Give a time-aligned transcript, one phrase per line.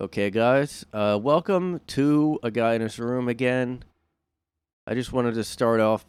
[0.00, 3.84] Okay, guys, uh, welcome to A Guy in His Room again.
[4.86, 6.06] I just wanted to start off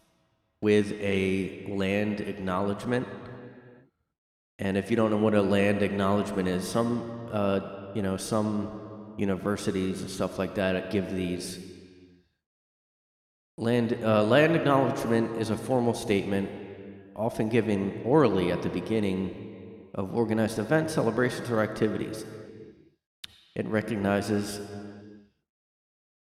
[0.61, 3.09] with a land acknowledgement.
[4.57, 9.15] And if you don't know what a land acknowledgement is, some, uh, you know, some
[9.17, 11.59] universities and stuff like that give these.
[13.57, 16.49] Land, uh, land acknowledgement is a formal statement,
[17.17, 22.23] often given orally at the beginning of organized events, celebrations, or activities.
[23.55, 24.59] It recognizes,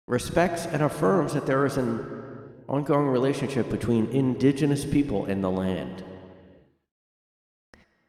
[0.08, 2.22] respects, and affirms that there is an
[2.68, 6.04] ongoing relationship between indigenous people and the land.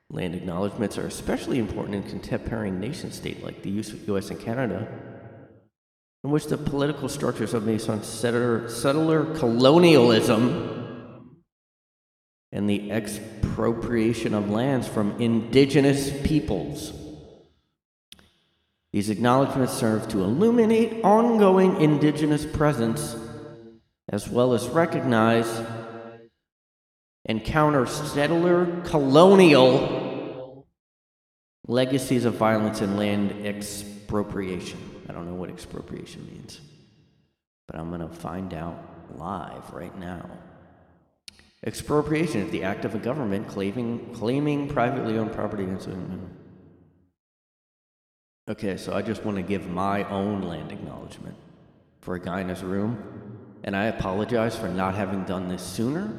[0.09, 4.87] Land acknowledgements are especially important in contemporary nation state like the US and Canada,
[6.23, 10.81] in which the political structures are based on settler, settler colonialism
[12.53, 17.02] and the expropriation of lands from indigenous peoples.
[18.93, 23.17] These acknowledgments serve to illuminate ongoing indigenous presence
[24.11, 25.49] as well as recognize
[27.25, 30.67] and counter settler colonial
[31.67, 34.79] legacies of violence and land expropriation.
[35.09, 36.61] I don't know what expropriation means,
[37.67, 38.79] but I'm going to find out
[39.17, 40.29] live right now.
[41.65, 45.89] Expropriation is the act of a government claiming, claiming privately owned property against.
[48.49, 51.37] Okay, so I just want to give my own land acknowledgement
[52.01, 56.13] for a guy in room, and I apologize for not having done this sooner.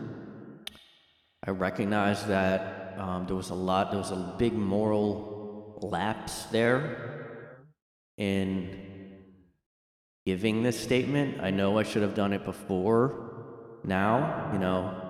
[1.46, 7.58] I recognize that um, there was a lot, there was a big moral lapse there
[8.18, 9.20] in
[10.26, 11.42] giving this statement.
[11.42, 15.03] I know I should have done it before now, you know,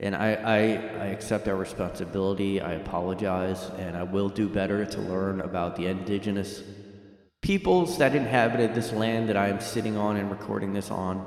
[0.00, 2.60] and I, I, I accept our responsibility.
[2.60, 6.62] I apologize, and I will do better to learn about the indigenous
[7.42, 11.24] peoples that inhabited this land that I am sitting on and recording this on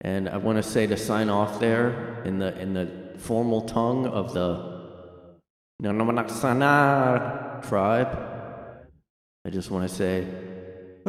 [0.01, 4.05] and I want to say to sign off there in the in the formal tongue
[4.05, 4.73] of the
[5.81, 8.17] Nanamanaksana tribe.
[9.45, 10.27] I just want to say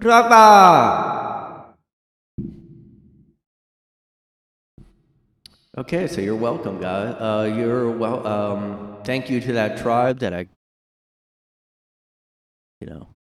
[0.01, 1.75] Rava.
[5.77, 7.17] Okay, so you're welcome, guys.
[7.19, 8.25] Uh, you're well.
[8.25, 10.47] Um, thank you to that tribe that I,
[12.81, 13.14] you know,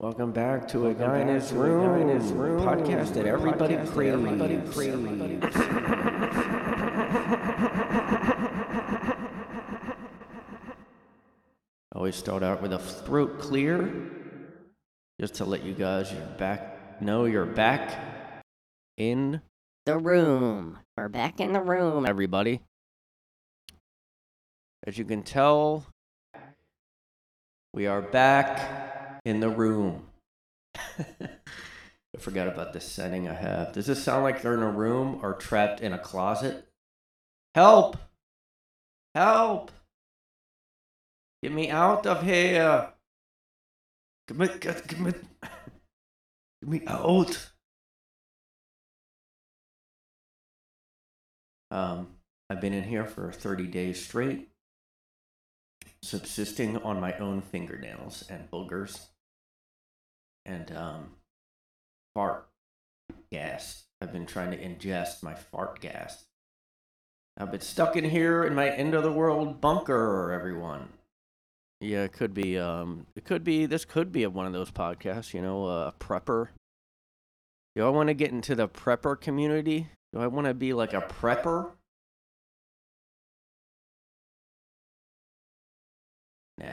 [0.00, 4.12] Welcome back to a guy in his room, in his room podcast that everybody craves.
[4.12, 5.56] Everybody craves.
[11.94, 14.10] Always start out with a throat clear,
[15.20, 18.42] just to let you guys you're back know you're back
[18.96, 19.40] in
[19.86, 20.80] the room.
[20.96, 22.04] We're back in the room.
[22.04, 22.62] Everybody,
[24.84, 25.86] as you can tell,
[27.72, 28.93] we are back
[29.24, 30.06] in the room.
[30.76, 33.72] I forgot about this setting I have.
[33.72, 36.68] Does this sound like they're in a room or trapped in a closet?
[37.54, 37.96] Help!
[39.14, 39.72] Help!
[41.42, 42.88] Get me out of here.
[44.28, 45.12] Get me, get, get me,
[45.42, 47.50] get me out.
[51.70, 52.14] Um,
[52.48, 54.48] I've been in here for 30 days straight,
[56.02, 59.08] subsisting on my own fingernails and boogers
[60.44, 61.10] and um,
[62.14, 62.46] fart
[63.32, 63.84] gas.
[64.00, 66.24] I've been trying to ingest my fart gas.
[67.36, 70.90] I've been stuck in here in my end of the world bunker, everyone.
[71.80, 72.58] Yeah, it could be.
[72.58, 73.66] Um, it could be.
[73.66, 75.34] This could be one of those podcasts.
[75.34, 76.48] You know, a prepper.
[77.74, 79.88] Do I want to get into the prepper community?
[80.12, 81.72] Do I want to be like a prepper?
[86.58, 86.66] Nah.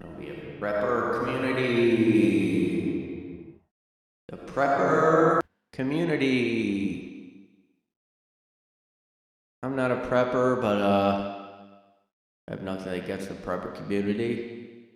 [0.00, 0.34] It'll be a
[0.64, 2.64] prepper community.
[4.28, 5.40] The prepper
[5.74, 7.50] community.
[9.62, 11.48] I'm not a prepper, but uh,
[12.48, 14.86] I have nothing against the prepper community.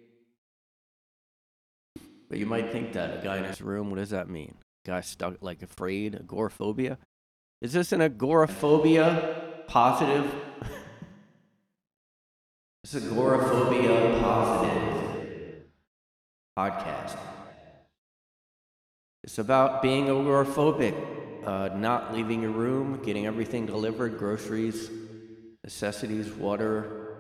[2.31, 4.55] But you might think that a guy in his room, what does that mean?
[4.87, 6.97] guy stuck like afraid, agoraphobia?
[7.61, 10.35] Is this an agoraphobia positive?
[12.85, 15.07] Is agoraphobia positive
[16.58, 17.16] podcast.
[19.22, 20.93] It's about being agoraphobic,
[21.46, 24.90] uh, not leaving your room, getting everything delivered, groceries,
[25.62, 27.14] necessities, water.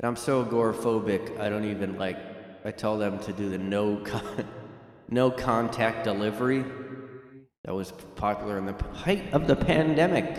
[0.00, 2.18] And I'm so agoraphobic, I don't even like,
[2.64, 4.48] I tell them to do the no, con-
[5.08, 6.64] no contact delivery.
[7.64, 10.36] That was popular in the height of the pandemic.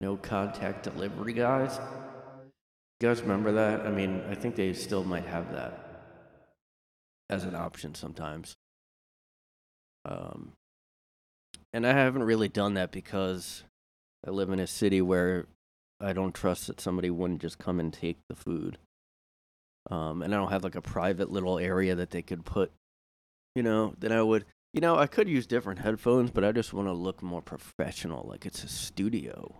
[0.00, 1.78] No contact delivery, guys.
[3.00, 3.82] You guys remember that?
[3.82, 5.87] I mean, I think they still might have that
[7.30, 8.56] as an option sometimes.
[10.04, 10.52] Um,
[11.72, 13.64] and I haven't really done that because
[14.26, 15.46] I live in a city where
[16.00, 18.78] I don't trust that somebody wouldn't just come and take the food.
[19.90, 22.72] Um, and I don't have like a private little area that they could put,
[23.54, 26.72] you know, that I would, you know, I could use different headphones, but I just
[26.72, 29.56] want to look more professional, like it's a studio.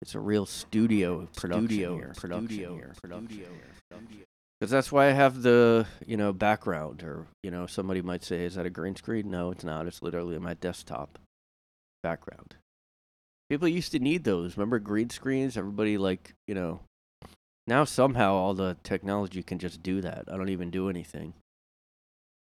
[0.00, 2.12] It's a real studio production Studio here.
[2.16, 2.92] production Studio here.
[3.00, 4.24] production
[4.62, 8.44] Because that's why I have the you know background, or you know somebody might say,
[8.44, 9.88] "Is that a green screen?" No, it's not.
[9.88, 11.18] It's literally my desktop
[12.04, 12.54] background.
[13.50, 14.56] People used to need those.
[14.56, 15.56] Remember green screens?
[15.56, 16.78] Everybody like you know.
[17.66, 20.26] Now somehow all the technology can just do that.
[20.30, 21.34] I don't even do anything.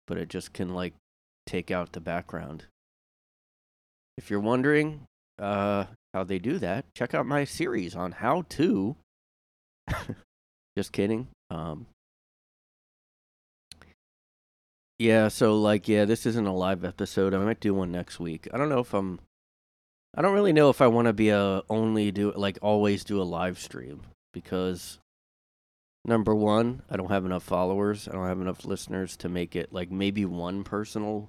[0.09, 0.95] But it just can like
[1.47, 2.65] take out the background.
[4.19, 5.03] If you're wondering,
[5.39, 5.85] uh,
[6.15, 8.97] how they do that, check out my series on how to.
[10.77, 11.29] Just kidding.
[11.51, 11.87] Um,
[15.03, 17.35] yeah, so like, yeah, this isn't a live episode.
[17.35, 18.47] I might do one next week.
[18.55, 19.19] I don't know if I'm.
[20.15, 23.21] I don't really know if I want to be a only do like always do
[23.21, 24.03] a live stream
[24.33, 24.99] because
[26.05, 28.07] number one, I don't have enough followers.
[28.07, 31.29] I don't have enough listeners to make it like maybe one person will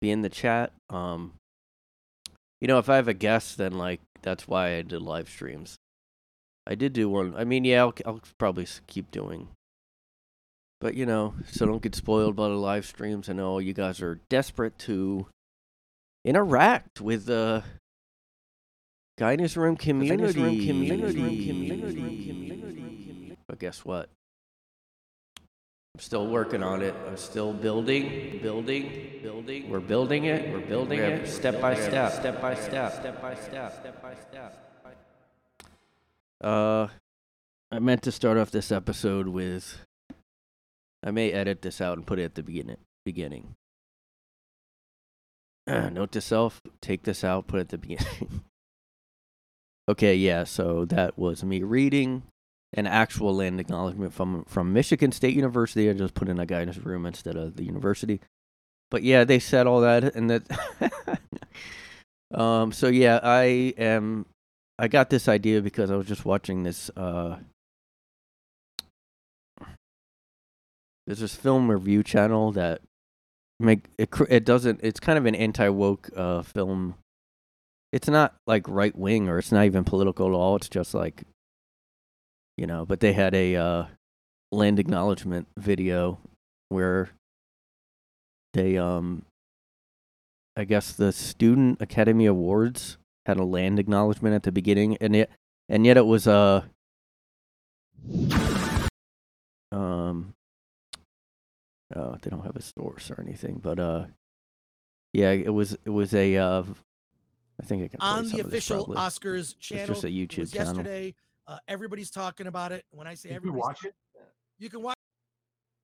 [0.00, 0.72] be in the chat.
[0.88, 1.32] Um,
[2.60, 5.74] you know, if I have a guest, then like that's why I did live streams.
[6.64, 7.34] I did do one.
[7.36, 9.48] I mean, yeah, I'll, I'll probably keep doing.
[10.82, 13.28] But you know, so don't get spoiled by the live streams.
[13.28, 15.28] I know you guys are desperate to
[16.24, 17.62] interact with the
[19.16, 20.66] guy in his room community.
[20.66, 22.18] community.
[23.46, 24.08] But guess what?
[25.94, 26.96] I'm still working on it.
[27.06, 29.70] I'm still building, building, building.
[29.70, 30.52] We're building it.
[30.52, 34.84] We're building it step by step, step by step, step by step, step by step.
[36.40, 36.88] Uh,
[37.70, 39.78] I meant to start off this episode with.
[41.02, 42.76] I may edit this out and put it at the beginning.
[43.04, 43.54] Beginning.
[45.66, 48.42] Note to self: take this out, put it at the beginning.
[49.88, 50.44] okay, yeah.
[50.44, 52.22] So that was me reading
[52.74, 55.90] an actual land acknowledgement from from Michigan State University.
[55.90, 58.20] I just put in a guy in his room instead of the university.
[58.90, 61.20] But yeah, they said all that and that.
[62.34, 62.72] um.
[62.72, 64.26] So yeah, I am.
[64.78, 66.90] I got this idea because I was just watching this.
[66.96, 67.38] Uh,
[71.06, 72.80] there's this film review channel that
[73.58, 74.10] make it.
[74.28, 74.80] It doesn't.
[74.82, 76.94] It's kind of an anti woke uh film.
[77.92, 80.56] It's not like right wing or it's not even political at all.
[80.56, 81.24] It's just like
[82.56, 83.84] you know but they had a uh,
[84.50, 86.18] land acknowledgement video
[86.68, 87.10] where
[88.54, 89.22] they um
[90.56, 95.30] i guess the student academy awards had a land acknowledgement at the beginning and it
[95.68, 96.62] and yet it was uh
[99.72, 100.34] um
[101.96, 104.04] oh they don't have a source or anything but uh
[105.12, 106.62] yeah it was it was a uh
[107.60, 108.96] I think I can on the official probably.
[108.96, 109.86] Oscars channel.
[109.86, 110.74] just a It YouTube was channel.
[110.76, 111.14] yesterday.
[111.46, 112.84] Uh, everybody's talking about it.
[112.90, 113.94] When I say You can everybody, watch it.
[114.58, 114.96] you can watch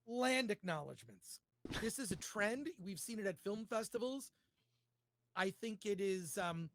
[0.07, 1.41] land acknowledgments.
[1.83, 2.69] This is a trend.
[2.83, 4.31] We've seen it at film festivals.
[5.37, 6.71] I think it is um,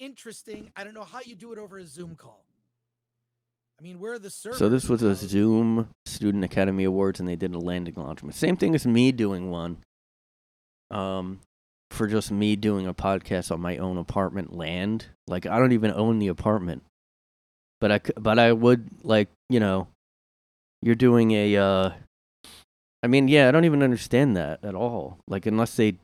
[0.00, 0.70] interesting.
[0.76, 2.44] I don't know how you do it over a Zoom call.
[3.78, 4.58] I mean, where are the servers?
[4.58, 8.34] So this was a Zoom Student Academy Awards, and they did a land acknowledgement.
[8.34, 9.78] Same thing as me doing one.
[10.90, 11.40] Um,
[11.94, 15.06] for just me doing a podcast on my own apartment land.
[15.26, 16.82] Like I don't even own the apartment,
[17.80, 19.88] but I but I would like you know,
[20.82, 21.56] you're doing a.
[21.56, 21.92] Uh,
[23.02, 25.18] I mean, yeah, I don't even understand that at all.
[25.28, 25.98] Like unless they,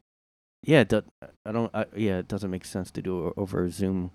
[0.63, 1.03] yeah, do,
[1.45, 1.75] I don't.
[1.75, 4.13] I, yeah, it doesn't make sense to do it over a Zoom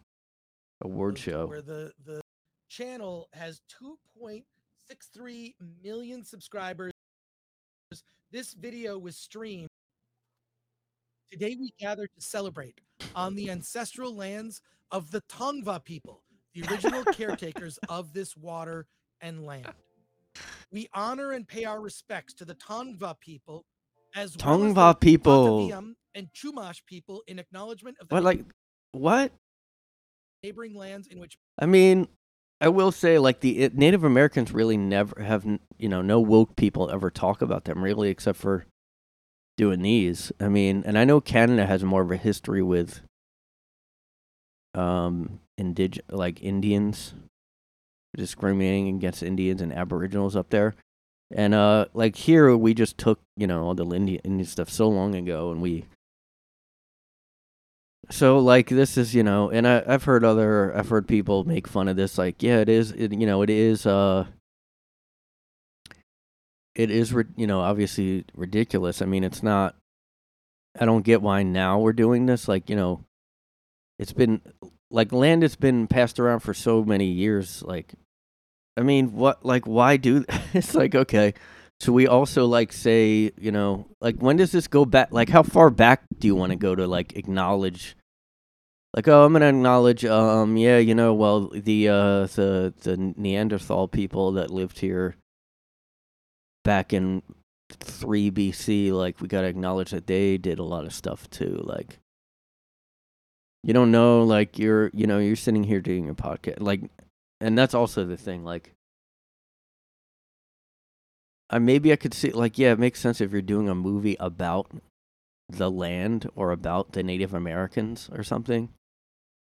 [0.82, 1.48] award show.
[1.48, 2.22] where the the
[2.76, 3.62] channel has
[4.22, 5.54] 2.63
[5.84, 6.92] million subscribers.
[8.32, 9.70] This video was streamed.
[11.32, 12.82] Today we gather to celebrate
[13.16, 18.88] on the ancestral lands of the Tongva people, the original caretakers of this water
[19.22, 19.70] and land.
[20.72, 23.66] We honor and pay our respects to the Tongva people
[24.16, 25.72] as well as the Tongva people.
[26.14, 28.42] And Chumash people in acknowledgement of the What like
[28.92, 29.32] what?
[30.44, 32.08] neighboring lands in which I mean,
[32.62, 35.46] I will say, like the Native Americans really never have,
[35.78, 38.66] you know, no woke people ever talk about them really, except for
[39.58, 40.32] doing these.
[40.40, 43.02] I mean, and I know Canada has more of a history with,
[44.74, 47.14] um, indig like Indians,
[48.16, 50.76] discriminating against Indians and Aboriginals up there,
[51.32, 55.16] and uh, like here we just took, you know, all the Indian stuff so long
[55.16, 55.86] ago, and we
[58.10, 61.68] so like this is you know and I, i've heard other i've heard people make
[61.68, 64.26] fun of this like yeah it is it, you know it is uh
[66.76, 69.02] it is you know obviously ridiculous.
[69.02, 69.76] I mean it's not
[70.78, 73.06] i don't get why now we're doing this like you know
[73.98, 74.42] it's been
[74.92, 77.94] like land has been passed around for so many years like
[78.76, 81.34] i mean what like why do it's like okay
[81.80, 85.10] so we also like say, you know, like when does this go back?
[85.12, 87.96] Like how far back do you want to go to like acknowledge?
[88.96, 90.06] Like oh, I'm gonna acknowledge.
[90.06, 95.18] Um, yeah, you know, well the uh the the Neanderthal people that lived here
[96.64, 97.22] back in
[97.70, 98.94] three BC.
[98.94, 101.60] Like we gotta acknowledge that they did a lot of stuff too.
[101.62, 102.00] Like
[103.64, 106.82] you don't know, like you're you know you're sitting here doing your podcast, like,
[107.42, 108.75] and that's also the thing, like.
[111.50, 114.18] I maybe I could see like yeah, it makes sense if you're doing a movie
[114.20, 114.72] about
[115.48, 118.70] the land or about the Native Americans or something.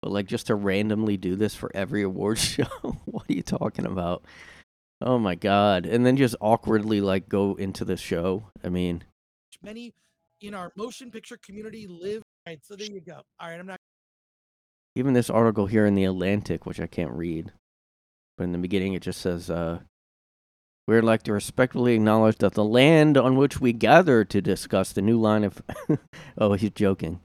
[0.01, 2.65] But like just to randomly do this for every award show,
[3.05, 4.23] what are you talking about?
[5.01, 5.85] Oh my god.
[5.85, 8.49] And then just awkwardly like go into the show.
[8.63, 9.03] I mean,
[9.61, 9.93] many
[10.41, 12.23] in our motion picture community live.
[12.45, 13.21] All right, so there you go.
[13.39, 13.79] All right, I'm not
[14.95, 17.51] even this article here in the Atlantic, which I can't read,
[18.37, 19.79] but in the beginning it just says, uh,
[20.87, 25.01] We'd like to respectfully acknowledge that the land on which we gather to discuss the
[25.01, 25.61] new line of.
[26.37, 27.19] oh, he's joking.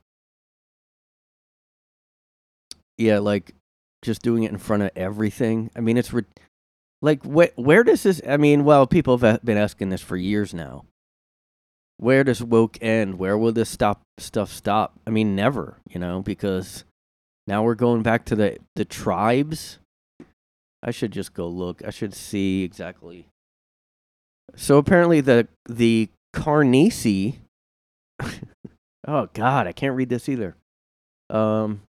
[2.98, 3.54] Yeah, like
[4.02, 5.70] just doing it in front of everything.
[5.76, 6.24] I mean, it's re-
[7.00, 8.20] like wh- where does this?
[8.28, 10.84] I mean, well, people have been asking this for years now.
[11.98, 13.16] Where does woke end?
[13.16, 14.98] Where will this stop stuff stop?
[15.06, 15.78] I mean, never.
[15.88, 16.82] You know, because
[17.46, 19.78] now we're going back to the the tribes.
[20.82, 21.80] I should just go look.
[21.86, 23.28] I should see exactly.
[24.56, 27.38] So apparently the the Carnesi.
[29.06, 30.56] oh God, I can't read this either.
[31.30, 31.82] Um,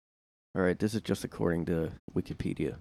[0.54, 2.76] all right, this is just according to Wikipedia.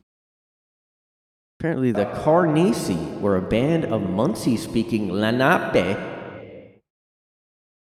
[1.59, 5.97] Apparently, the Carnesi were a band of Munsee-speaking Lenape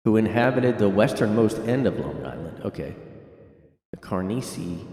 [0.05, 2.61] who inhabited the westernmost end of Long Island.
[2.63, 2.95] Okay,
[3.91, 4.85] the Carnesi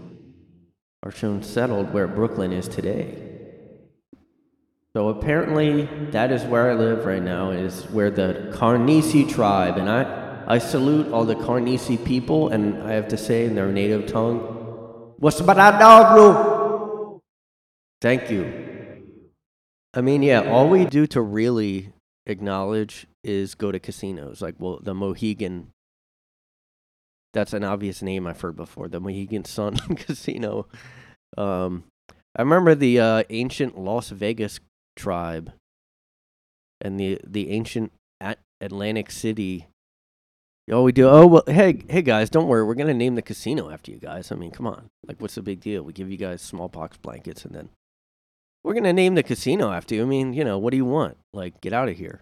[1.01, 3.32] are shown settled where Brooklyn is today.
[4.95, 7.49] So apparently, that is where I live right now.
[7.49, 12.91] Is where the Carnesi tribe, and I, I salute all the Carnesi people, and I
[12.91, 14.37] have to say in their native tongue,
[15.17, 17.19] "What's bro?"
[18.01, 18.63] Thank you.
[19.95, 21.91] I mean, yeah, all we do to really
[22.27, 25.69] acknowledge is go to casinos, like well, the Mohegan.
[27.33, 30.67] That's an obvious name I've heard before, the Mohegan Sun Casino.
[31.35, 31.85] Um,
[32.35, 34.59] I remember the uh, ancient Las Vegas
[34.95, 35.53] tribe
[36.81, 39.67] and the the ancient at Atlantic City.
[40.71, 41.09] Oh, we do.
[41.09, 42.63] Oh well, hey hey guys, don't worry.
[42.63, 44.31] We're gonna name the casino after you guys.
[44.31, 44.89] I mean, come on.
[45.07, 45.83] Like, what's the big deal?
[45.83, 47.69] We give you guys smallpox blankets, and then
[48.63, 50.03] we're gonna name the casino after you.
[50.03, 51.17] I mean, you know, what do you want?
[51.33, 52.21] Like, get out of here.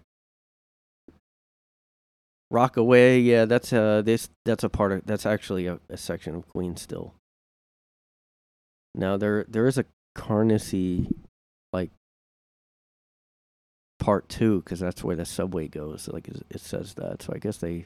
[2.49, 6.47] Rockaway, yeah, that's uh this that's a part of that's actually a, a section of
[6.47, 7.13] Queens still.
[8.93, 9.85] Now there there is a
[10.15, 11.07] Carnacy
[11.71, 11.91] like
[14.01, 16.09] part two because that's where the subway goes.
[16.11, 17.85] Like it says that, so I guess they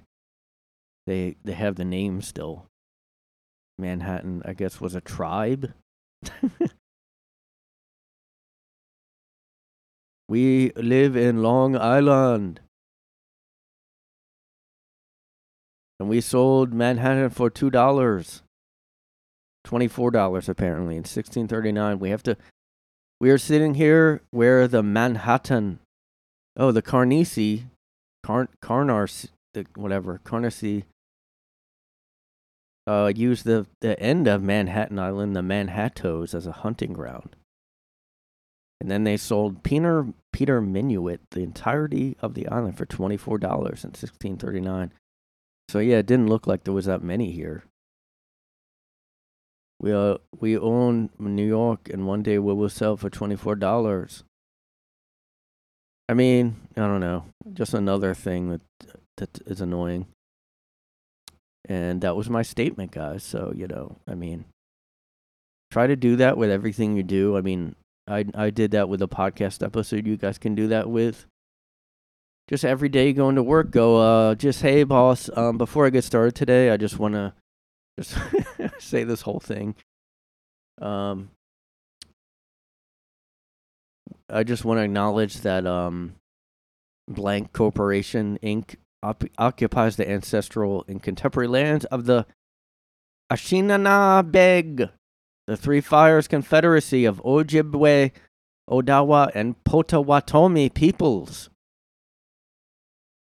[1.05, 2.65] they they have the name still.
[3.77, 5.73] Manhattan, I guess, was a tribe.
[10.29, 12.61] we live in Long Island.
[15.99, 18.41] And we sold Manhattan for two dollars.
[19.65, 21.99] Twenty-four dollars apparently in sixteen thirty-nine.
[21.99, 22.37] We have to.
[23.19, 25.79] We are sitting here where the Manhattan,
[26.57, 27.65] oh the Carnegie,
[28.23, 30.85] Car Carnarcy, the whatever Carnacy.
[32.87, 37.35] Uh, used the the end of Manhattan Island, the Manhattoes, as a hunting ground.
[38.79, 43.39] And then they sold Peter Peter Minuit the entirety of the island for twenty four
[43.39, 44.91] dollars in sixteen thirty nine.
[45.67, 47.63] So yeah, it didn't look like there was that many here.
[49.79, 53.55] We uh we own New York, and one day we will sell for twenty four
[53.55, 54.23] dollars.
[56.07, 58.61] I mean, I don't know, just another thing that
[59.17, 60.07] that is annoying.
[61.67, 63.23] And that was my statement, guys.
[63.23, 64.45] So you know, I mean,
[65.71, 67.35] try to do that with everything you do.
[67.37, 67.75] I mean,
[68.07, 70.05] I I did that with a podcast episode.
[70.05, 71.25] You guys can do that with
[72.47, 76.03] just every day going to work go uh just hey boss um before i get
[76.03, 77.33] started today i just want to
[77.99, 78.17] just
[78.79, 79.75] say this whole thing
[80.81, 81.29] um
[84.29, 86.15] i just want to acknowledge that um
[87.07, 92.25] blank corporation inc op- occupies the ancestral and contemporary lands of the
[93.31, 94.91] Anishinaabe,
[95.47, 98.11] the Three Fires Confederacy of Ojibwe,
[98.69, 101.49] Odawa, and Potawatomi peoples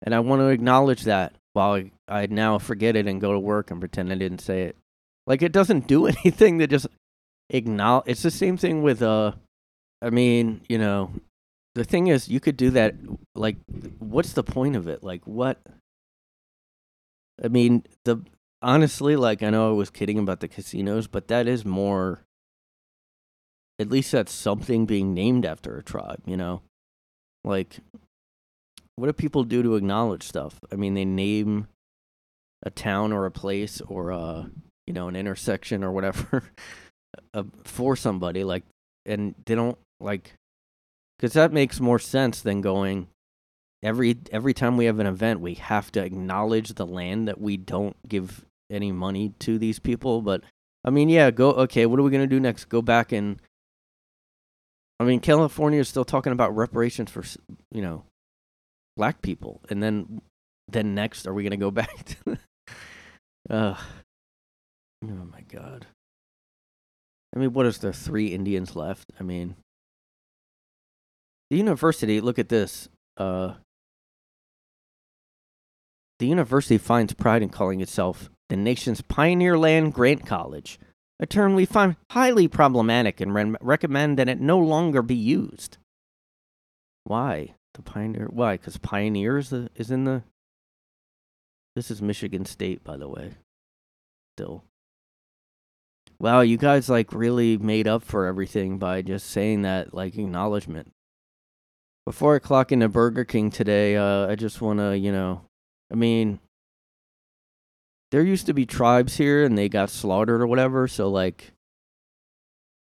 [0.02, 3.70] and I want to acknowledge that while I, now forget it and go to work
[3.70, 4.76] and pretend I didn't say it.
[5.26, 6.86] Like it doesn't do anything to just
[7.50, 8.04] acknowledge.
[8.06, 9.32] It's the same thing with uh,
[10.00, 11.12] I mean, you know,
[11.74, 12.94] the thing is, you could do that.
[13.34, 13.56] Like,
[13.98, 15.02] what's the point of it?
[15.02, 15.60] Like, what?
[17.42, 18.22] I mean, the
[18.62, 22.22] honestly, like, I know I was kidding about the casinos, but that is more.
[23.80, 26.62] At least that's something being named after a tribe, you know,
[27.44, 27.78] like
[28.98, 30.58] what do people do to acknowledge stuff?
[30.72, 31.68] I mean, they name
[32.64, 34.50] a town or a place or a
[34.86, 36.42] you know an intersection or whatever
[37.34, 38.64] uh, for somebody like,
[39.06, 40.34] and they don't like
[41.18, 43.08] because that makes more sense than going
[43.82, 47.56] every every time we have an event we have to acknowledge the land that we
[47.56, 50.42] don't give any money to these people but
[50.84, 53.40] i mean yeah go okay what are we going to do next go back and
[55.00, 57.24] i mean california is still talking about reparations for
[57.72, 58.04] you know
[58.98, 60.20] black people, and then
[60.66, 62.38] then next are we gonna go back to?
[63.48, 63.76] uh,
[65.04, 65.86] oh my god.
[67.34, 67.92] I mean, what is there?
[67.92, 69.12] Three Indians left.
[69.18, 69.56] I mean,
[71.50, 72.20] the university.
[72.20, 72.88] Look at this.
[73.16, 73.54] Uh,
[76.18, 80.78] the university finds pride in calling itself the nation's pioneer land grant college,
[81.20, 85.78] a term we find highly problematic and re- recommend that it no longer be used.
[87.04, 87.54] Why?
[87.74, 88.28] The Pioneer.
[88.30, 88.56] Why?
[88.56, 90.22] Because Pioneer is, the, is in the.
[91.76, 93.32] This is Michigan State, by the way.
[94.36, 94.64] Still.
[96.18, 100.92] Wow, you guys like really made up for everything by just saying that like acknowledgement.
[102.08, 105.42] Before I clock into Burger King today, uh, I just want to, you know,
[105.92, 106.40] I mean,
[108.10, 110.88] there used to be tribes here and they got slaughtered or whatever.
[110.88, 111.52] So like,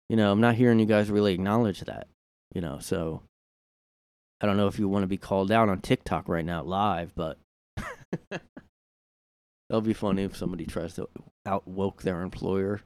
[0.09, 2.07] you know, I'm not hearing you guys really acknowledge that,
[2.55, 2.79] you know.
[2.79, 3.23] So
[4.41, 7.13] I don't know if you want to be called out on TikTok right now live,
[7.17, 7.41] but
[8.31, 11.09] that'll be funny if somebody tries to
[11.45, 12.81] outwoke their employer.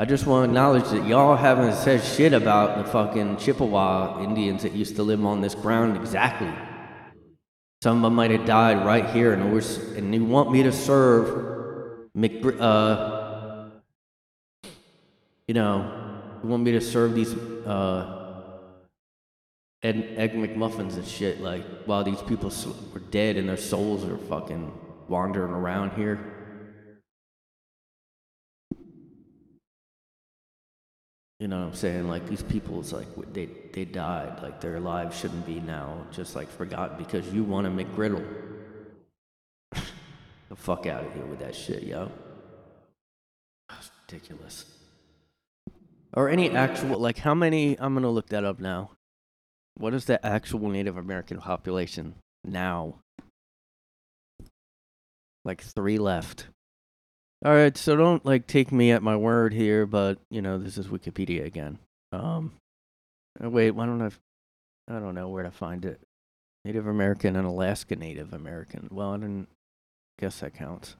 [0.00, 4.62] I just want to acknowledge that y'all haven't said shit about the fucking Chippewa Indians
[4.62, 6.50] that used to live on this ground exactly.
[7.82, 9.60] Some of them might have died right here, and, we're,
[9.98, 12.08] and you want me to serve
[12.58, 13.68] uh,
[15.46, 18.40] you know, you want me to serve these uh,
[19.82, 22.50] egg, egg McMuffins and shit like while these people
[22.94, 24.72] were dead and their souls are fucking
[25.08, 26.39] wandering around here?
[31.40, 32.08] You know what I'm saying?
[32.08, 36.48] Like these people's like they they died, like their lives shouldn't be now just like
[36.48, 38.24] forgotten because you want a McGriddle.
[39.72, 42.12] the fuck out of here with that shit, yo.
[43.68, 44.66] That's ridiculous
[46.12, 48.90] or any actual like how many i'm gonna look that up now
[49.76, 52.94] what is the actual native american population now
[55.44, 56.46] like three left
[57.42, 60.76] All right, so don't like take me at my word here, but you know this
[60.76, 61.78] is Wikipedia again.
[62.12, 62.52] Um,
[63.42, 64.10] uh, wait, why don't I?
[64.88, 66.00] I don't know where to find it.
[66.66, 68.88] Native American and Alaska Native American.
[68.90, 69.48] Well, I didn't
[70.18, 70.96] guess that counts.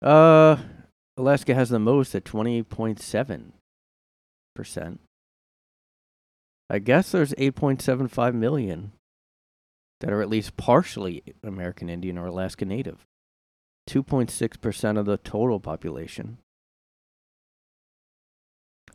[0.00, 0.56] Uh,
[1.18, 3.52] Alaska has the most at twenty point seven
[4.54, 5.00] percent.
[6.70, 8.92] I guess there's eight point seven five million
[10.00, 13.04] that are at least partially American Indian or Alaska Native.
[13.88, 16.38] 2.6% of the total population.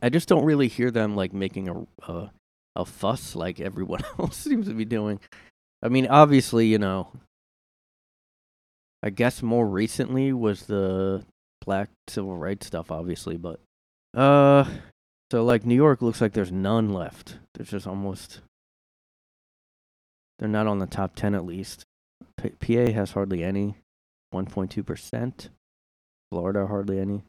[0.00, 2.30] I just don't really hear them like making a a,
[2.76, 5.20] a fuss like everyone else seems to be doing.
[5.82, 7.08] I mean, obviously, you know,
[9.02, 11.24] I guess more recently was the
[11.64, 13.60] black civil rights stuff obviously, but
[14.16, 14.64] uh
[15.30, 17.38] so like New York looks like there's none left.
[17.54, 18.40] There's just almost
[20.38, 21.84] they're not on the top 10 at least.
[22.36, 23.76] P- PA has hardly any.
[24.34, 25.48] 1.2%.
[26.30, 27.22] Florida hardly any.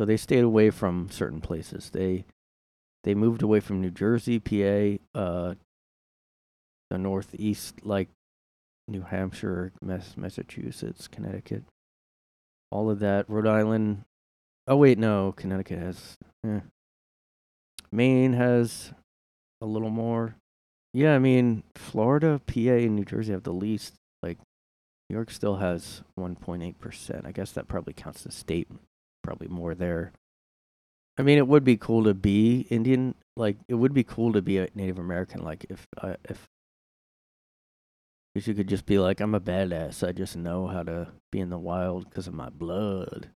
[0.00, 1.90] So they stayed away from certain places.
[1.90, 2.24] They
[3.04, 5.54] they moved away from New Jersey, PA, uh
[6.90, 8.08] the northeast like
[8.88, 11.64] New Hampshire, Mass- Massachusetts, Connecticut.
[12.70, 13.28] All of that.
[13.28, 14.02] Rhode Island.
[14.68, 16.60] Oh wait, no, Connecticut has eh.
[17.90, 18.92] Maine has
[19.60, 20.36] a little more.
[20.92, 23.94] Yeah, I mean, Florida, PA, and New Jersey have the least.
[24.22, 24.38] Like
[25.08, 27.26] New York still has 1.8%.
[27.26, 28.68] I guess that probably counts the state,
[29.22, 30.12] probably more there.
[31.18, 33.14] I mean, it would be cool to be Indian.
[33.36, 35.42] Like, it would be cool to be a Native American.
[35.42, 36.46] Like, if uh, if
[38.34, 40.06] if you could just be like, I'm a badass.
[40.06, 43.30] I just know how to be in the wild because of my blood.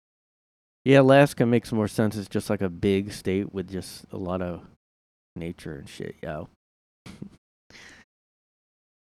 [0.85, 2.17] Yeah, Alaska makes more sense.
[2.17, 4.63] It's just like a big state with just a lot of
[5.37, 6.17] nature and shit.
[6.23, 6.49] Yo.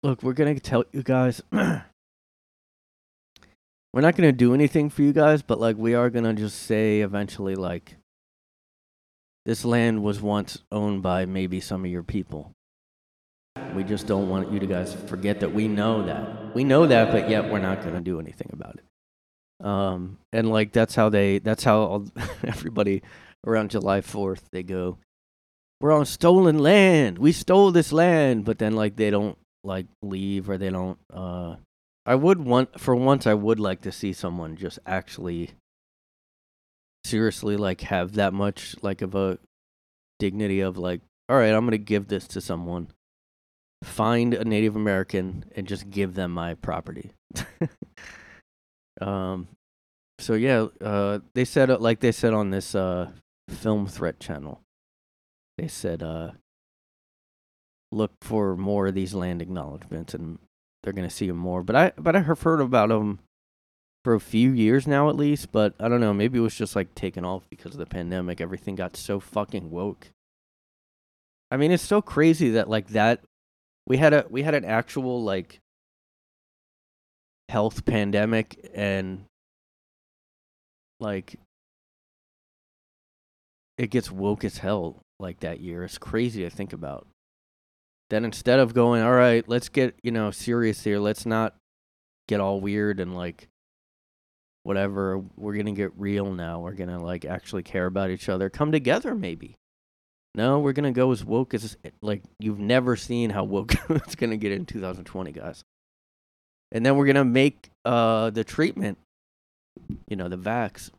[0.03, 1.41] Look, we're gonna tell you guys.
[3.93, 7.01] we're not gonna do anything for you guys, but like we are gonna just say
[7.01, 7.97] eventually, like
[9.45, 12.51] this land was once owned by maybe some of your people.
[13.73, 16.53] We just don't want you to guys forget that we know that.
[16.53, 19.65] We know that, but yet we're not gonna do anything about it.
[19.65, 22.05] Um, and like that's how they, that's how all,
[22.43, 23.01] everybody
[23.45, 24.97] around July Fourth they go.
[25.79, 27.17] We're on stolen land.
[27.19, 30.97] We stole this land, but then like they don't like leave or they don't.
[31.11, 31.55] Uh,
[32.07, 33.27] I would want for once.
[33.27, 35.51] I would like to see someone just actually,
[37.03, 39.39] seriously, like have that much like of a
[40.17, 42.87] dignity of like, all right, I'm gonna give this to someone.
[43.83, 47.11] Find a Native American and just give them my property.
[49.01, 49.49] um,
[50.17, 53.11] so yeah, uh, they said uh, like they said on this uh
[53.49, 54.61] film threat channel.
[55.57, 56.31] They said uh
[57.91, 60.39] look for more of these land acknowledgments and
[60.87, 61.63] they're to see them more.
[61.63, 63.19] But I but I have heard about them
[64.05, 66.77] for a few years now at least, but I don't know, maybe it was just
[66.77, 68.39] like taken off because of the pandemic.
[68.39, 70.07] Everything got so fucking woke.
[71.51, 73.19] I mean, it's so crazy that like that
[73.85, 75.59] we had a we had an actual like
[77.49, 79.25] health pandemic and
[81.01, 81.35] like
[83.77, 85.83] it gets woke as hell like that year.
[85.83, 87.07] It's crazy to think about.
[88.09, 90.99] Then instead of going, all right, let's get, you know, serious here.
[90.99, 91.55] Let's not
[92.27, 93.49] get all weird and like
[94.63, 95.23] whatever.
[95.35, 96.59] We're going to get real now.
[96.59, 98.49] We're going to like actually care about each other.
[98.49, 99.55] Come together maybe.
[100.35, 104.15] No, we're going to go as woke as like you've never seen how woke it's
[104.15, 105.63] going to get in 2020, guys.
[106.71, 108.97] And then we're going to make uh the treatment,
[110.07, 110.91] you know, the vax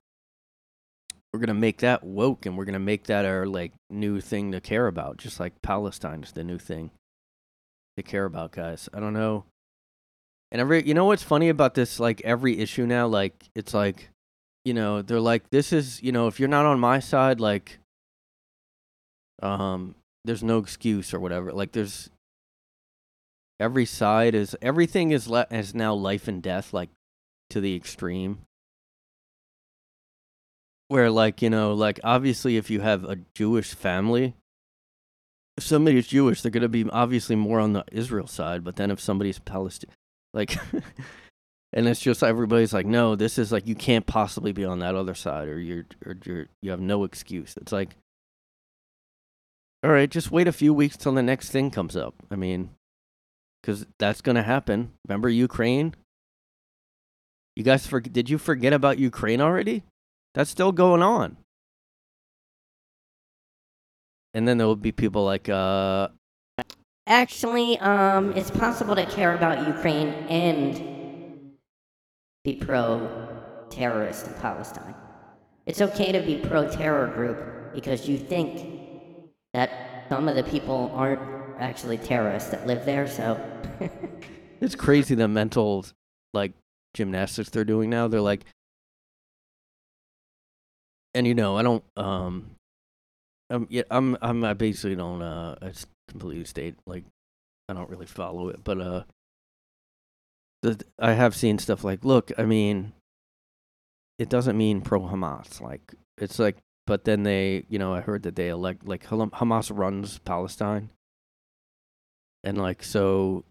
[1.32, 4.60] we're gonna make that woke and we're gonna make that our like new thing to
[4.60, 6.90] care about just like palestine's the new thing
[7.98, 8.88] to care about guys.
[8.94, 9.44] I don't know.
[10.50, 13.06] And every you know what's funny about this like every issue now?
[13.06, 14.08] Like it's like
[14.64, 17.78] you know they're like this is you know if you're not on my side like
[19.42, 21.52] um there's no excuse or whatever.
[21.52, 22.08] Like there's
[23.60, 26.90] every side is everything is le- is now life and death like
[27.50, 28.38] to the extreme
[30.88, 34.34] where like you know like obviously if you have a jewish family
[35.56, 38.90] if somebody's jewish they're going to be obviously more on the israel side but then
[38.90, 39.94] if somebody's palestinian
[40.34, 40.56] like
[41.72, 44.94] and it's just everybody's like no this is like you can't possibly be on that
[44.94, 47.54] other side or you're or you're you have no excuse.
[47.60, 47.96] It's like
[49.84, 52.14] all right just wait a few weeks till the next thing comes up.
[52.30, 52.70] I mean
[53.60, 54.92] because that's going to happen.
[55.06, 55.94] Remember ukraine?
[57.56, 59.82] You guys for, did you forget about ukraine already
[60.38, 61.36] that's still going on.
[64.34, 66.08] And then there will be people like, uh,
[67.08, 71.56] Actually, um, it's possible to care about Ukraine and
[72.44, 73.34] be pro
[73.68, 74.94] terrorist in Palestine.
[75.66, 78.92] it's okay to be pro terror group because you think
[79.54, 81.20] that some of the people aren't
[81.58, 83.08] actually terrorists that live there.
[83.08, 83.40] So
[84.60, 85.84] It's crazy the mental
[86.32, 86.52] like
[86.94, 88.06] gymnastics they're doing now.
[88.06, 88.44] They're like,
[91.14, 91.84] and you know, I don't.
[91.96, 92.50] Um,
[93.50, 94.16] um, yeah, I'm.
[94.20, 94.44] I'm.
[94.44, 95.22] I basically don't.
[95.22, 97.04] Uh, it's completely state like,
[97.68, 99.02] I don't really follow it, but uh,
[100.62, 102.92] the I have seen stuff like, look, I mean,
[104.18, 105.60] it doesn't mean pro Hamas.
[105.60, 109.70] Like, it's like, but then they, you know, I heard that they elect like Hamas
[109.74, 110.90] runs Palestine,
[112.42, 113.44] and like so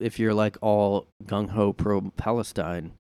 [0.00, 2.92] if you're like all gung ho pro Palestine,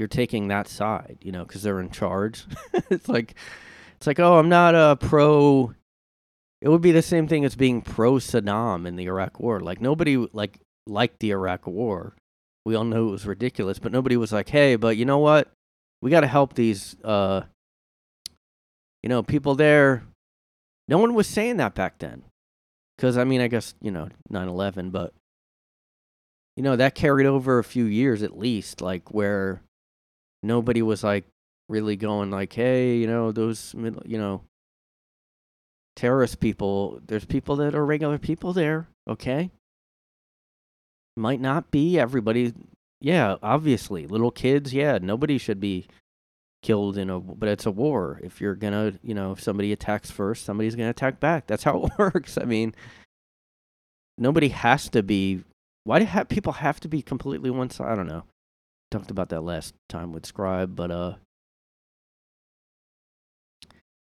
[0.00, 2.46] you're taking that side, you know, because they're in charge.
[2.90, 3.34] it's like,
[3.96, 5.74] it's like, oh, I'm not a pro.
[6.62, 9.60] It would be the same thing as being pro Saddam in the Iraq War.
[9.60, 12.14] Like nobody like liked the Iraq War.
[12.64, 15.52] We all know it was ridiculous, but nobody was like, hey, but you know what?
[16.00, 17.42] We got to help these, uh,
[19.02, 20.02] you know, people there.
[20.88, 22.22] No one was saying that back then.
[22.96, 25.12] Because, I mean, I guess, you know, 9 11, but
[26.56, 29.62] you know that carried over a few years at least like where
[30.42, 31.24] nobody was like
[31.68, 34.42] really going like hey you know those middle you know
[35.96, 39.50] terrorist people there's people that are regular people there okay
[41.16, 42.52] might not be everybody
[43.00, 45.86] yeah obviously little kids yeah nobody should be
[46.62, 50.10] killed in a but it's a war if you're gonna you know if somebody attacks
[50.10, 52.74] first somebody's gonna attack back that's how it works i mean
[54.18, 55.42] nobody has to be
[55.84, 57.90] why do ha- people have to be completely one side?
[57.90, 58.24] I don't know.
[58.90, 61.14] Talked about that last time with Scribe, but uh,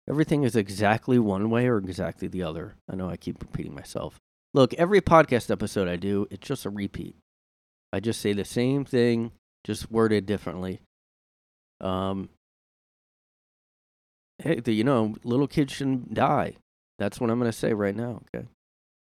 [0.10, 2.75] everything is exactly one way or exactly the other.
[2.91, 4.17] I know I keep repeating myself.
[4.52, 7.15] Look, every podcast episode I do, it's just a repeat.
[7.93, 9.32] I just say the same thing,
[9.63, 10.82] just worded differently.
[11.82, 12.30] Um,
[14.39, 16.56] hey, you know, little kids shouldn't die.
[16.97, 18.23] That's what I'm going to say right now.
[18.36, 18.47] Okay,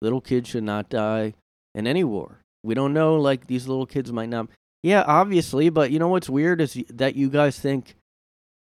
[0.02, 1.34] little kids should not die
[1.76, 2.40] in any war.
[2.64, 4.48] We don't know, like, these little kids might not.
[4.82, 7.96] Yeah, obviously, but you know what's weird is that you guys think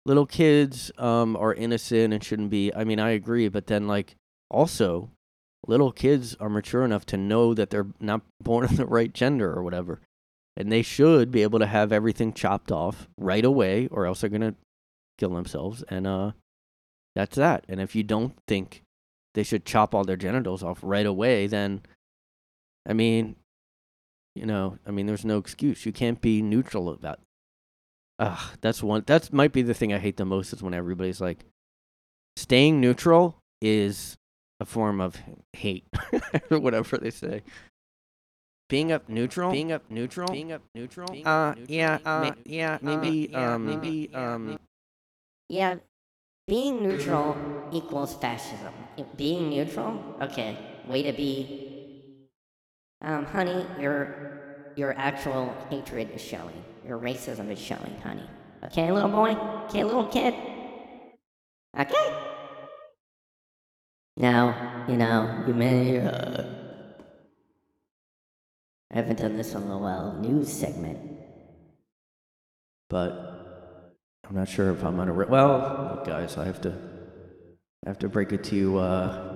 [0.05, 2.73] little kids um, are innocent and shouldn't be.
[2.73, 4.15] I mean, I agree, but then, like,
[4.49, 5.09] also,
[5.65, 9.53] little kids are mature enough to know that they're not born of the right gender
[9.53, 10.01] or whatever.
[10.55, 14.29] And they should be able to have everything chopped off right away, or else they're
[14.29, 14.55] going to
[15.17, 15.83] kill themselves.
[15.89, 16.31] And uh,
[17.15, 17.65] that's that.
[17.67, 18.83] And if you don't think
[19.33, 21.81] they should chop all their genitals off right away, then,
[22.85, 23.35] I mean,
[24.35, 25.85] you know, I mean, there's no excuse.
[25.85, 27.19] You can't be neutral about.
[28.19, 29.03] Ugh, that's one.
[29.07, 31.45] That might be the thing I hate the most is when everybody's like,
[32.35, 34.17] staying neutral is
[34.59, 35.17] a form of
[35.53, 35.85] hate
[36.51, 37.43] or whatever they say.
[38.69, 41.15] Being up neutral, being up neutral, being up neutral.
[41.25, 44.57] Uh, yeah, uh, yeah, maybe, um, maybe, um.
[45.47, 45.75] yeah,
[46.47, 47.37] being neutral
[47.71, 48.73] equals fascism.
[49.15, 51.72] Being neutral, okay, way to be
[53.03, 54.41] um, honey, your
[54.75, 56.63] your actual hatred is showing.
[56.87, 58.27] Your racism is showing, honey.
[58.65, 59.31] Okay, little boy?
[59.65, 60.33] Okay, little kid?
[61.77, 62.13] Okay?
[64.15, 66.43] Now, you know, you may, uh,
[68.91, 70.99] I haven't done this in a while, news segment.
[72.89, 73.95] But
[74.27, 76.73] I'm not sure if I'm on a, well, look, guys, I have to,
[77.85, 79.32] I have to break it to you, uh,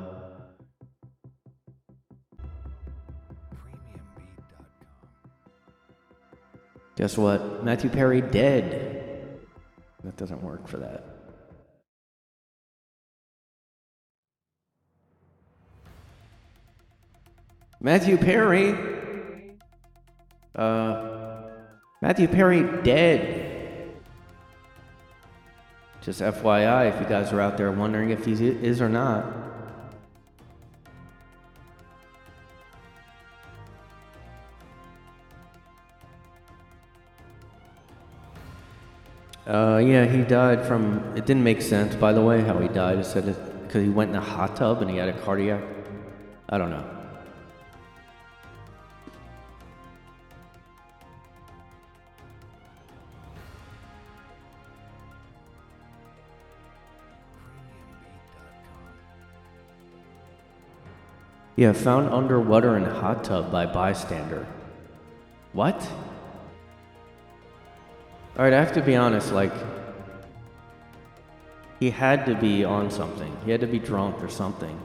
[6.97, 7.63] Guess what?
[7.63, 9.39] Matthew Perry dead.
[10.03, 11.05] That doesn't work for that.
[17.79, 18.75] Matthew Perry.
[20.55, 21.43] Uh,
[22.01, 23.93] Matthew Perry dead.
[26.01, 29.25] Just FYI, if you guys are out there wondering if he is or not.
[39.47, 41.13] Uh, yeah, he died from.
[41.15, 42.99] It didn't make sense, by the way, how he died.
[42.99, 45.63] It said it because he went in a hot tub and he had a cardiac.
[46.49, 46.83] I don't know.
[61.55, 64.45] Yeah, found underwater in a hot tub by bystander.
[65.53, 65.89] What?
[68.37, 69.51] All right, I have to be honest, like,
[71.79, 73.35] he had to be on something.
[73.43, 74.79] He had to be drunk or something.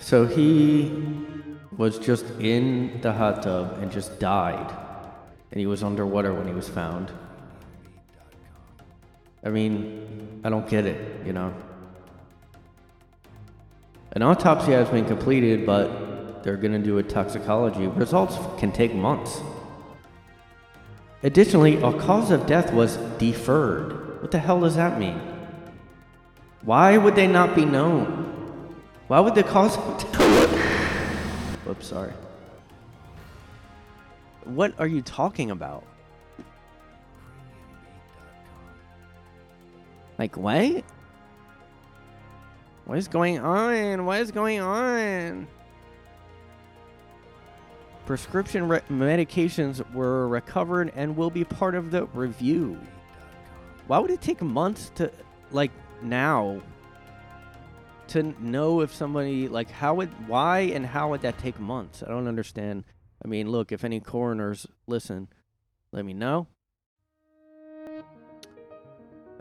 [0.00, 1.14] So he
[1.76, 4.74] was just in the hot tub and just died.
[5.50, 7.10] and he was underwater when he was found.
[9.44, 11.54] I mean, I don't get it, you know.
[14.12, 16.07] An autopsy has been completed, but
[16.48, 17.86] they're going to do a toxicology.
[17.88, 19.42] Results can take months.
[21.22, 24.22] Additionally, a cause of death was deferred.
[24.22, 25.20] What the hell does that mean?
[26.62, 28.06] Why would they not be known?
[29.08, 31.66] Why would the cause of death?
[31.68, 32.14] Oops, sorry.
[34.44, 35.84] What are you talking about?
[40.18, 40.82] Like, what?
[42.86, 44.06] What is going on?
[44.06, 45.46] What is going on?
[48.08, 52.80] Prescription re- medications were recovered and will be part of the review.
[53.86, 55.12] Why would it take months to,
[55.50, 56.62] like, now
[58.06, 62.02] to know if somebody, like, how would, why and how would that take months?
[62.02, 62.84] I don't understand.
[63.22, 65.28] I mean, look, if any coroners listen,
[65.92, 66.46] let me know.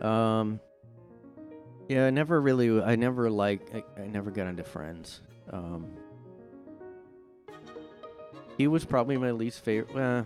[0.01, 0.59] Um,
[1.87, 5.21] yeah, I never really, I never like, I, I never got into Friends.
[5.53, 5.85] Um,
[8.57, 9.93] he was probably my least favorite.
[9.95, 10.25] Well,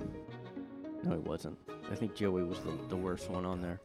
[1.03, 1.57] no, he wasn't.
[1.91, 3.81] I think Joey was the, the worst one on there.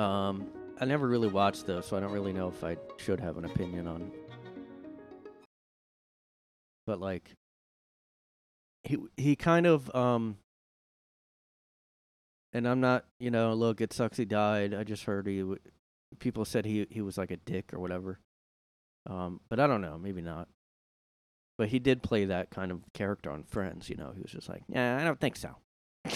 [0.00, 0.46] Um,
[0.80, 3.44] I never really watched those, so I don't really know if I should have an
[3.44, 4.10] opinion on.
[6.86, 7.30] But like,
[8.84, 10.38] he he kind of um.
[12.54, 14.74] And I'm not, you know, look, it sucks he died.
[14.74, 15.42] I just heard he,
[16.18, 18.20] people said he he was like a dick or whatever.
[19.08, 20.48] Um, but I don't know, maybe not.
[21.62, 23.88] But he did play that kind of character on Friends.
[23.88, 25.58] You know, he was just like, yeah, I don't think so.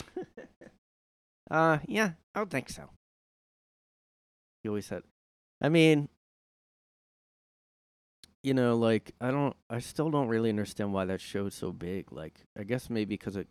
[1.53, 2.91] uh, yeah, I don't think so.
[4.61, 5.05] He always said,
[5.63, 6.09] I mean,
[8.43, 12.11] you know, like I don't, I still don't really understand why that show's so big.
[12.11, 13.47] Like, I guess maybe because it.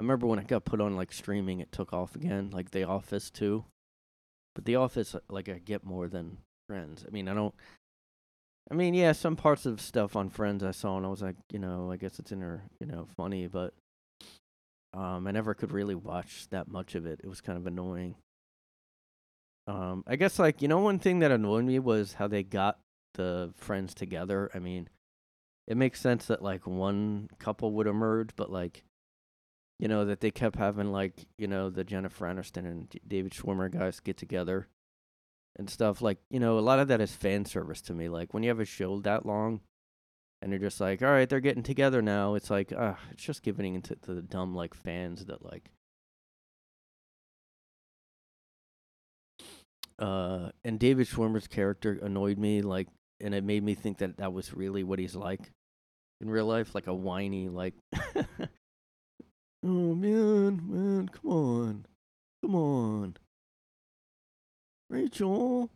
[0.00, 2.82] I remember when it got put on like streaming, it took off again, like The
[2.82, 3.66] Office too.
[4.56, 6.38] But The Office, like, I get more than
[6.68, 7.04] Friends.
[7.06, 7.54] I mean, I don't.
[8.70, 11.36] I mean, yeah, some parts of stuff on Friends I saw and I was like,
[11.52, 13.74] you know, I guess it's in her, you know, funny, but
[14.92, 17.20] um, I never could really watch that much of it.
[17.22, 18.16] It was kind of annoying.
[19.66, 22.78] Um, I guess like you know, one thing that annoyed me was how they got
[23.14, 24.50] the friends together.
[24.54, 24.88] I mean,
[25.68, 28.82] it makes sense that like one couple would emerge, but like,
[29.78, 33.70] you know, that they kept having like you know the Jennifer Aniston and David Schwimmer
[33.70, 34.66] guys get together
[35.56, 36.02] and stuff.
[36.02, 38.08] Like, you know, a lot of that is fan service to me.
[38.08, 39.60] Like when you have a show that long
[40.42, 42.34] and you're just like, all right, they're getting together now.
[42.34, 45.70] It's like, uh, it's just giving into to the dumb like fans that like.
[49.98, 52.88] Uh, and David Schwimmer's character annoyed me, like,
[53.20, 55.52] and it made me think that that was really what he's like
[56.22, 57.74] in real life, like a whiny, like,
[59.62, 61.86] oh man, man, come on,
[62.42, 63.16] come on.
[64.90, 65.70] Rachel.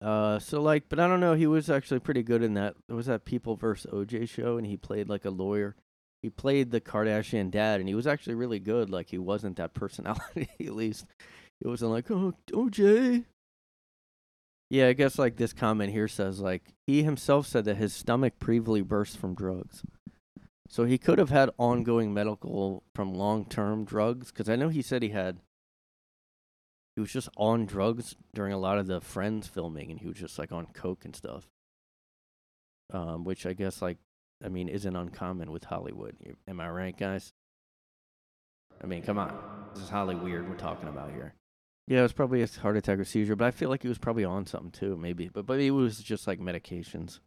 [0.00, 1.34] Uh, so like, but I don't know.
[1.34, 2.74] He was actually pretty good in that.
[2.88, 3.90] It was that People vs.
[3.92, 5.76] OJ show, and he played like a lawyer.
[6.22, 8.90] He played the Kardashian dad, and he was actually really good.
[8.90, 11.04] Like he wasn't that personality, at least.
[11.60, 13.24] It wasn't like, oh, OJ.
[14.70, 18.38] Yeah, I guess like this comment here says like he himself said that his stomach
[18.38, 19.82] previously burst from drugs.
[20.68, 25.02] So he could have had ongoing medical from long-term drugs because I know he said
[25.02, 25.38] he had
[26.98, 30.16] he was just on drugs during a lot of the Friends filming, and he was
[30.16, 31.46] just like on coke and stuff.
[32.92, 33.98] Um, which I guess like,
[34.44, 36.16] I mean, isn't uncommon with Hollywood.
[36.48, 37.32] Am I right, guys?
[38.82, 39.32] I mean, come on,
[39.72, 41.34] this is Holly weird we're talking about here.
[41.86, 43.98] Yeah, it was probably a heart attack or seizure, but I feel like he was
[43.98, 45.28] probably on something too, maybe.
[45.28, 47.20] But but it was just like medications.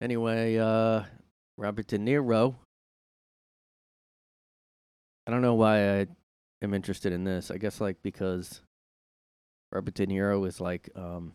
[0.00, 1.02] Anyway, uh,
[1.58, 2.54] Robert De Niro.
[5.26, 6.06] I don't know why I
[6.62, 7.50] am interested in this.
[7.50, 8.62] I guess like because
[9.70, 11.34] Robert De Niro is like, um,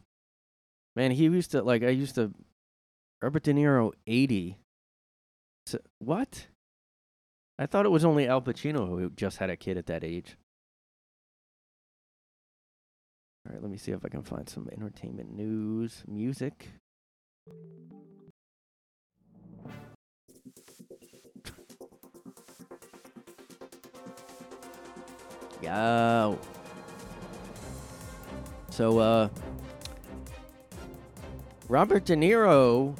[0.95, 2.31] man, he used to like I used to.
[3.21, 4.57] Robert De Niro, eighty.
[5.65, 6.47] So, what?
[7.57, 10.35] I thought it was only Al Pacino who just had a kid at that age.
[13.45, 16.69] All right, let me see if I can find some entertainment news, music.
[25.61, 26.39] Yo.
[28.73, 29.29] So, uh,
[31.69, 32.97] Robert De Niro.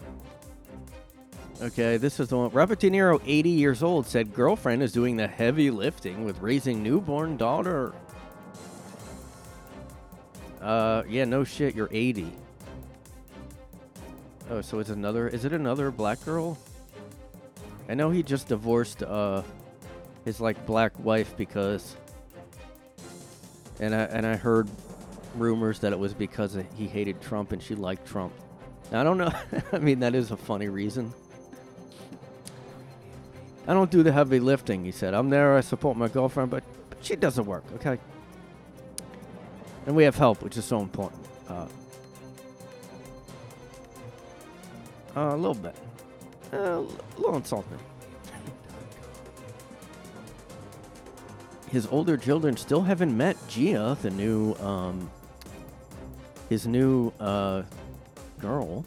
[1.64, 2.52] Okay, this is the one.
[2.52, 6.84] Robert De Niro, 80 years old, said girlfriend is doing the heavy lifting with raising
[6.84, 7.92] newborn daughter.
[10.62, 12.32] Uh, yeah, no shit, you're 80.
[14.52, 15.28] Oh, so it's another.
[15.28, 16.56] Is it another black girl?
[17.90, 19.42] I know he just divorced uh
[20.24, 21.96] his like black wife because
[23.80, 24.70] and I and I heard
[25.36, 28.34] rumors that it was because he hated Trump and she liked Trump.
[28.92, 29.32] Now, I don't know.
[29.72, 31.14] I mean, that is a funny reason.
[33.68, 35.14] I don't do the heavy lifting, he said.
[35.14, 37.98] I'm there, I support my girlfriend, but, but she doesn't work, okay?
[39.86, 41.24] And we have help, which is so important.
[41.48, 41.68] Uh,
[45.16, 45.76] uh, a little bit.
[46.52, 47.80] Uh, a little insulting.
[51.72, 55.10] His older children still haven't met Gia, the new, um,
[56.50, 57.64] his new, uh,
[58.40, 58.86] girl.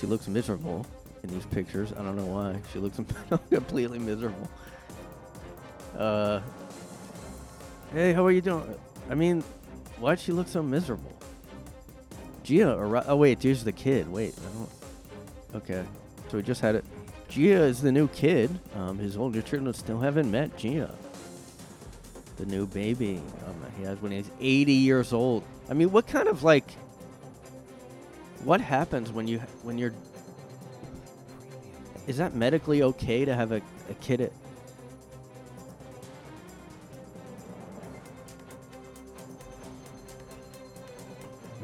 [0.00, 0.86] She looks miserable
[1.22, 1.92] in these pictures.
[1.92, 2.58] I don't know why.
[2.72, 2.98] She looks
[3.50, 4.48] completely miserable.
[5.96, 6.40] Uh,
[7.92, 8.74] hey, how are you doing?
[9.10, 9.42] I mean,
[9.98, 11.12] why'd she look so miserable?
[12.42, 12.74] Gia,
[13.06, 14.10] oh wait, Gia's the kid.
[14.10, 14.70] Wait, I don't.
[15.62, 15.84] Okay,
[16.30, 16.84] so we just had it.
[17.28, 18.50] Gia is the new kid.
[18.74, 20.94] Um, his older children still haven't met Gia.
[22.36, 25.44] The new baby um, he has when he's 80 years old.
[25.70, 26.70] I mean, what kind of like
[28.42, 29.94] what happens when you when you're
[32.06, 34.32] is that medically okay to have a, a kid at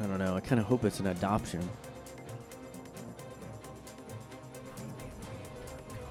[0.01, 0.35] I don't know.
[0.35, 1.69] I kind of hope it's an adoption.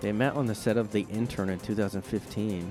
[0.01, 2.71] They met on the set of The Intern in 2015.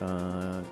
[0.00, 0.62] Uh,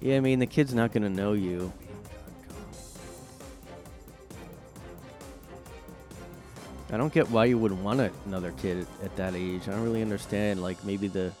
[0.00, 1.70] Yeah, I mean, the kid's not going to know you.
[6.90, 9.68] I don't get why you would want another kid at that age.
[9.68, 10.62] I don't really understand.
[10.62, 11.32] Like, maybe the.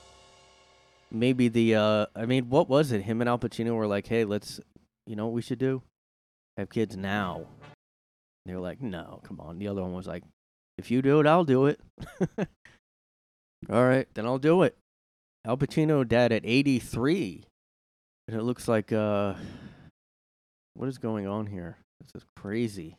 [1.10, 1.74] Maybe the.
[1.74, 3.02] uh I mean, what was it?
[3.02, 4.60] Him and Al Pacino were like, hey, let's.
[5.06, 5.82] You know what we should do?
[6.58, 7.46] Have kids now.
[8.44, 9.58] They were like, no, come on.
[9.58, 10.22] The other one was like,
[10.78, 11.80] if you do it, I'll do it.
[13.70, 14.76] All right, then I'll do it.
[15.44, 17.44] Al Pacino dad at 83.
[18.28, 19.34] And it looks like, uh,
[20.74, 21.78] what is going on here?
[22.00, 22.96] This is crazy.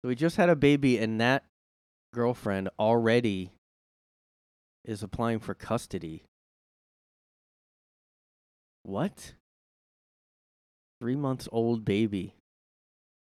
[0.00, 1.44] So we just had a baby, and that
[2.12, 3.52] girlfriend already
[4.84, 6.24] is applying for custody.
[8.82, 9.34] What?
[11.00, 12.34] Three months old baby.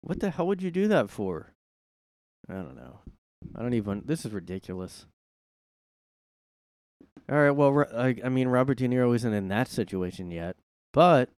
[0.02, 1.52] What the hell would you do that for?
[2.48, 3.00] I don't know.
[3.54, 4.02] I don't even.
[4.04, 5.06] This is ridiculous.
[7.30, 7.50] All right.
[7.50, 10.56] Well, I, I mean, Robert De Niro isn't in that situation yet.
[10.92, 11.28] But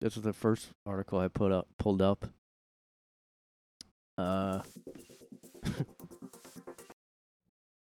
[0.00, 2.26] this was the first article I put up pulled up.
[4.18, 4.60] Uh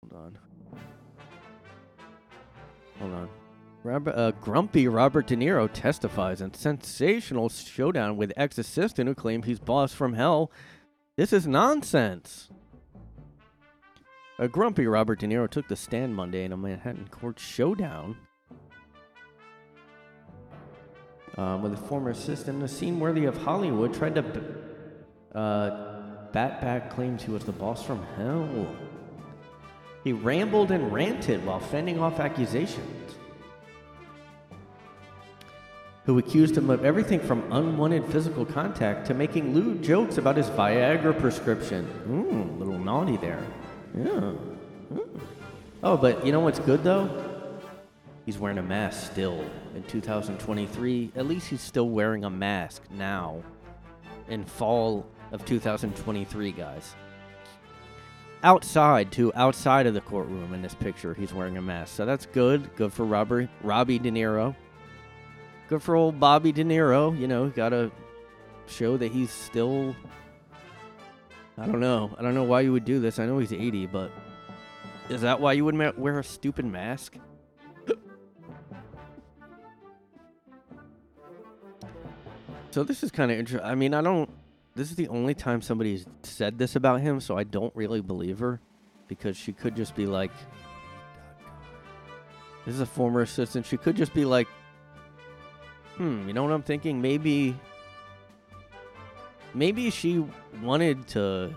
[0.02, 0.38] Hold on.
[3.00, 3.30] Hold on.
[3.84, 9.60] Robert, uh, grumpy Robert De Niro testifies in sensational showdown with ex-assistant who claimed he's
[9.60, 10.52] boss from hell.
[11.18, 12.50] This is nonsense.
[14.38, 18.18] A grumpy Robert De Niro took the stand Monday in a Manhattan court showdown
[21.38, 22.62] um, with a former assistant.
[22.62, 24.42] A scene worthy of Hollywood tried to b-
[25.34, 25.70] uh,
[26.34, 28.68] bat back claims he was the boss from hell.
[30.04, 33.16] He rambled and ranted while fending off accusations.
[36.06, 40.50] Who accused him of everything from unwanted physical contact to making lewd jokes about his
[40.50, 41.88] Viagra prescription.
[42.06, 43.42] Mmm, little naughty there.
[43.98, 44.34] Yeah.
[45.84, 47.10] Oh, but you know what's good though?
[48.26, 51.12] He's wearing a mask still in 2023.
[51.16, 53.44] At least he's still wearing a mask now
[54.28, 56.96] in fall of 2023, guys.
[58.44, 61.96] Outside, too, outside of the courtroom in this picture, he's wearing a mask.
[61.96, 62.76] So that's good.
[62.76, 64.56] Good for Robert, Robbie De Niro.
[65.68, 67.18] Good for old Bobby De Niro.
[67.18, 67.92] You know, got to
[68.68, 69.96] show that he's still.
[71.58, 72.16] I don't know.
[72.18, 73.18] I don't know why you would do this.
[73.18, 74.12] I know he's 80, but
[75.10, 77.16] is that why you would wear a stupid mask?
[82.72, 83.66] So this is kind of interesting.
[83.66, 84.30] I mean, I don't.
[84.76, 88.40] This is the only time somebody's said this about him, so I don't really believe
[88.40, 88.60] her,
[89.08, 90.32] because she could just be like.
[92.66, 93.66] This is a former assistant.
[93.66, 94.50] She could just be like,
[95.96, 97.02] hmm, you know what I'm thinking?
[97.02, 97.56] Maybe.
[99.56, 100.24] Maybe she
[100.62, 101.56] wanted to.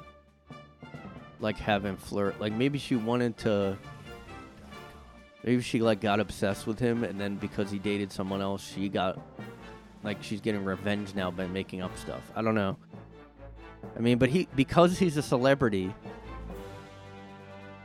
[1.40, 2.40] Like have him flirt.
[2.40, 3.76] Like maybe she wanted to.
[5.44, 8.88] Maybe she like got obsessed with him, and then because he dated someone else, she
[8.88, 9.20] got
[10.02, 12.22] like she's getting revenge now by making up stuff.
[12.34, 12.76] I don't know.
[13.96, 15.94] I mean, but he because he's a celebrity,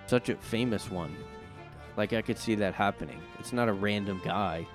[0.07, 1.15] such a famous one.
[1.95, 3.21] Like I could see that happening.
[3.39, 4.67] It's not a random guy.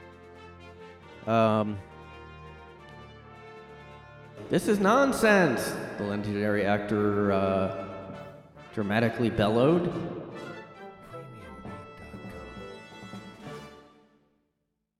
[1.26, 1.78] Um
[4.50, 7.84] This is nonsense, the legendary actor uh,
[8.72, 9.92] dramatically bellowed.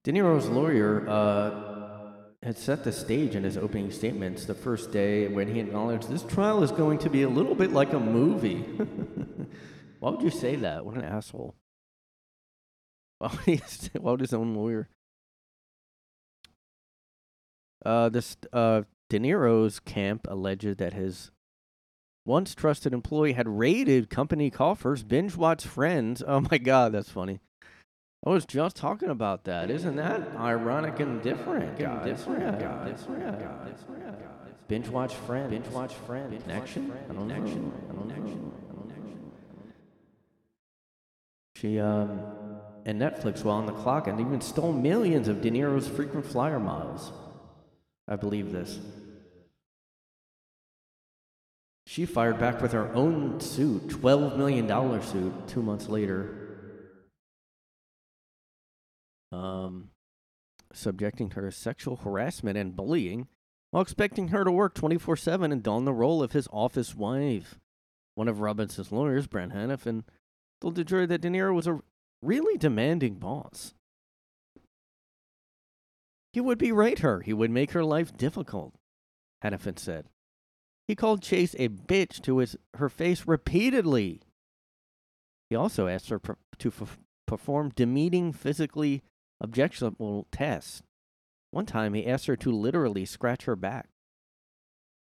[0.05, 5.29] De Niro's lawyer uh, had set the stage in his opening statements the first day
[5.29, 8.59] when he acknowledged this trial is going to be a little bit like a movie.
[10.01, 10.85] Why would you say that?
[10.85, 11.55] What an asshole.
[13.19, 13.31] Why
[13.95, 14.91] would, his own lawyer?
[17.83, 21.31] Uh, this uh, De Niro's camp alleged that his
[22.27, 26.23] once trusted employee had raided company coffers, binge watched friends.
[26.27, 27.41] Oh my god, that's funny.
[28.27, 29.71] I was just talking about that.
[29.71, 31.79] Isn't that ironic and different?
[31.79, 32.05] Guys?
[32.05, 33.05] Different, guys.
[34.67, 35.51] Binge watch friends.
[35.51, 36.43] Binge watch friends.
[36.43, 36.93] Connection?
[37.09, 37.35] I don't know.
[37.35, 38.53] I don't know.
[41.57, 42.21] She um
[42.85, 46.61] and Netflix while on the clock and even stole millions of De Niro's frequent flyer
[46.61, 47.13] miles.
[48.09, 48.79] I believe this.
[51.87, 56.35] She fired back with her own suit, $12 million suit, two months later.
[59.33, 59.91] Um,
[60.73, 63.29] subjecting her to sexual harassment and bullying
[63.71, 67.59] while expecting her to work 24 7 and don the role of his office wife.
[68.15, 70.05] One of Robinson's lawyers, Brent Hannafin,
[70.61, 71.81] told the jury that De Niro was a
[72.23, 73.75] really demanding boss.
[76.39, 78.73] He would berate her, he would make her life difficult,
[79.43, 80.07] Hannafin said.
[80.87, 84.23] He called Chase a bitch to his, her face repeatedly.
[85.51, 86.21] He also asked her
[86.59, 89.03] to f- perform demeaning, physically
[89.41, 90.85] objectionable tests.
[91.51, 93.89] One time, he asked her to literally scratch her back.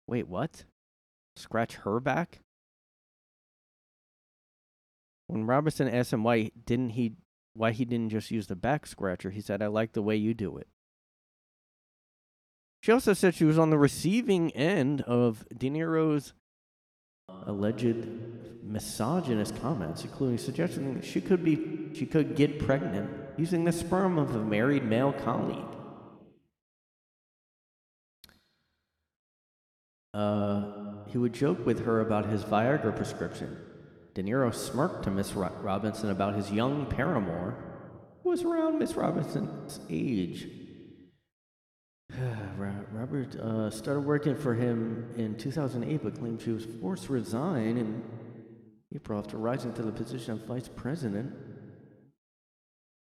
[0.07, 0.67] Wait, what?
[1.35, 2.43] Scratch her back?
[5.27, 7.15] When Robinson asked him why didn't he
[7.55, 10.33] why he didn't just use the back scratcher, he said, "I like the way you
[10.33, 10.69] do it."
[12.85, 16.35] She also said she was on the receiving end of De Niro's
[17.47, 18.07] alleged
[18.63, 23.09] misogynist comments, including suggesting she could be she could get pregnant
[23.39, 25.65] using the sperm of a married male colleague.
[30.13, 30.65] Uh,
[31.07, 33.57] he would joke with her about his Viagra prescription.
[34.13, 37.55] De Niro smirked to Miss Robinson about his young paramour,
[38.23, 40.64] who was around Miss Robinson's age.
[42.93, 47.77] Robert uh, started working for him in 2008, but claimed she was forced to resign
[47.77, 48.03] in
[48.95, 51.33] April after rising to the position of vice president.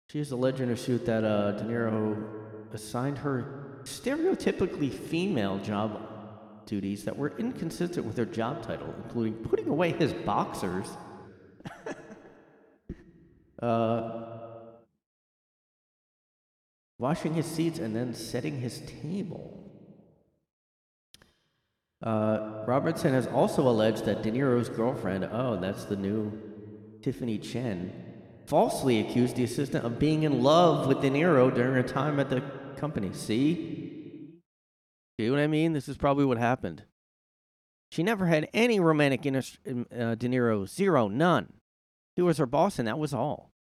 [0.09, 2.23] She is alleged in her suit that uh, De Niro
[2.73, 6.01] assigned her stereotypically female job
[6.65, 10.87] duties that were inconsistent with her job title, including putting away his boxers.
[13.61, 14.42] uh,
[16.99, 19.59] washing his seats, and then setting his table.
[22.01, 26.37] Uh, Robertson has also alleged that De Niro's girlfriend, oh, that's the new
[27.01, 27.93] Tiffany Chen,
[28.45, 32.29] falsely accused the assistant of being in love with De Niro during her time at
[32.29, 32.41] the
[32.75, 33.11] company.
[33.13, 34.33] See?
[35.17, 35.71] See what I mean?
[35.71, 36.83] This is probably what happened.
[37.89, 40.67] She never had any romantic interest in uh, De Niro.
[40.67, 41.07] Zero.
[41.07, 41.53] None.
[42.15, 43.52] He was her boss, and that was all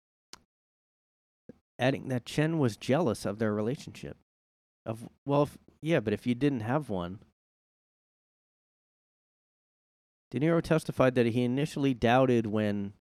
[1.82, 4.16] adding that Chen was jealous of their relationship.
[4.86, 7.20] Of well, if, yeah, but if you didn't have one,
[10.30, 12.94] De Niro testified that he initially doubted when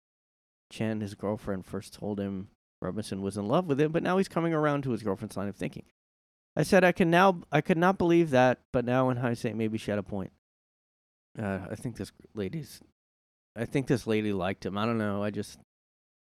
[0.72, 2.48] Chen, his girlfriend, first told him
[2.82, 5.50] Robinson was in love with him, but now he's coming around to his girlfriend's line
[5.50, 5.84] of thinking.
[6.56, 9.78] I said I can now I could not believe that, but now in hindsight, maybe
[9.78, 10.32] she had a point.
[11.38, 12.82] Uh, I think this lady's,
[13.56, 14.78] I think this lady liked him.
[14.78, 15.24] I don't know.
[15.24, 15.60] I just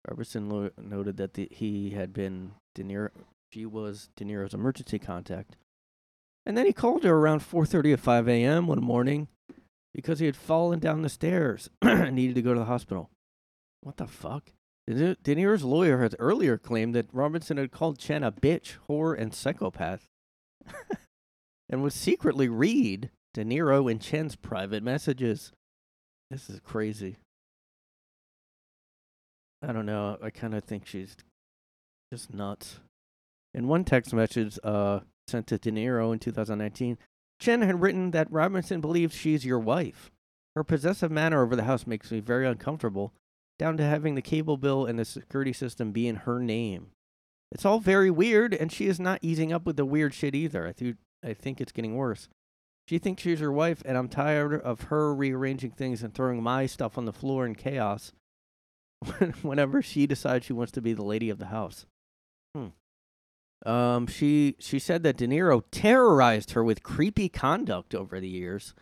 [0.07, 3.09] Robertson lo- noted that the, he had been De Niro.
[3.53, 5.55] She was De Niro's emergency contact,
[6.45, 8.67] and then he called her around 4:30 at 5 a.m.
[8.67, 9.27] one morning
[9.93, 13.09] because he had fallen down the stairs and needed to go to the hospital.
[13.81, 14.51] What the fuck?
[14.87, 19.33] De Niro's lawyer had earlier claimed that Robinson had called Chen a bitch, whore, and
[19.33, 20.07] psychopath,
[21.69, 25.51] and would secretly read De Niro and Chen's private messages.
[26.31, 27.17] This is crazy.
[29.61, 30.17] I don't know.
[30.21, 31.15] I kind of think she's
[32.11, 32.79] just nuts.
[33.53, 36.97] In one text message uh, sent to De Niro in 2019,
[37.39, 40.11] Chen had written that Robinson believes she's your wife.
[40.55, 43.13] Her possessive manner over the house makes me very uncomfortable,
[43.59, 46.91] down to having the cable bill and the security system be in her name.
[47.51, 50.67] It's all very weird, and she is not easing up with the weird shit either.
[50.67, 52.27] I, th- I think it's getting worse.
[52.87, 56.65] She thinks she's your wife, and I'm tired of her rearranging things and throwing my
[56.65, 58.11] stuff on the floor in chaos
[59.41, 61.85] whenever she decides she wants to be the lady of the house.
[62.55, 62.67] Hmm.
[63.65, 68.73] Um, she she said that De Niro terrorized her with creepy conduct over the years,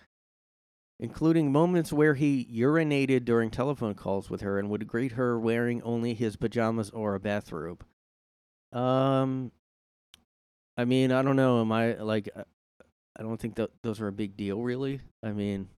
[0.99, 5.81] including moments where he urinated during telephone calls with her and would greet her wearing
[5.83, 7.85] only his pajamas or a bathrobe.
[8.73, 9.51] Um,
[10.77, 11.61] I mean, I don't know.
[11.61, 12.29] Am I like?
[12.35, 12.43] uh,
[13.17, 14.99] I don't think that those are a big deal, really.
[15.23, 15.69] I mean,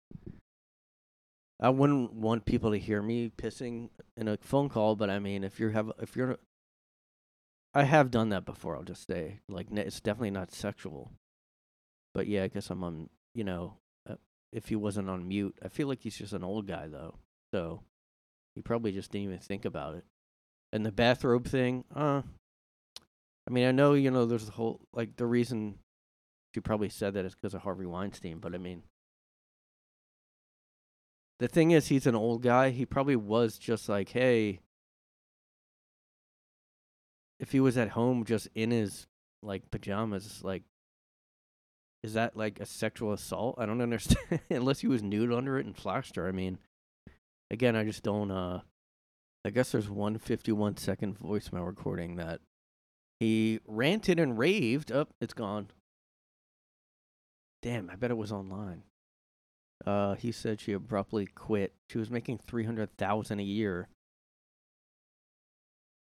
[1.58, 5.42] I wouldn't want people to hear me pissing in a phone call, but I mean,
[5.42, 6.36] if you have, if you're,
[7.74, 8.76] I have done that before.
[8.76, 11.12] I'll just say, like, it's definitely not sexual.
[12.14, 13.10] But yeah, I guess I'm on.
[13.34, 13.74] You know,
[14.08, 14.14] uh,
[14.52, 17.18] if he wasn't on mute, I feel like he's just an old guy though,
[17.52, 17.82] so
[18.54, 20.04] he probably just didn't even think about it.
[20.72, 22.22] And the bathrobe thing, uh,
[23.46, 25.78] I mean, I know you know there's the whole like the reason
[26.54, 28.82] she probably said that is because of Harvey Weinstein, but I mean,
[31.38, 32.70] the thing is, he's an old guy.
[32.70, 34.60] He probably was just like, hey,
[37.38, 39.06] if he was at home just in his
[39.42, 40.62] like pajamas, like,
[42.02, 43.56] is that like a sexual assault?
[43.58, 44.40] I don't understand.
[44.50, 46.26] Unless he was nude under it and flashed her.
[46.26, 46.58] I mean,
[47.50, 48.30] again, I just don't.
[48.30, 48.60] uh
[49.44, 52.40] I guess there's one 51 second voicemail recording that
[53.20, 54.90] he ranted and raved.
[54.90, 55.68] Up, it's gone.
[57.62, 58.82] Damn, I bet it was online.
[59.84, 61.74] Uh, he said she abruptly quit.
[61.90, 63.88] She was making three hundred thousand a year.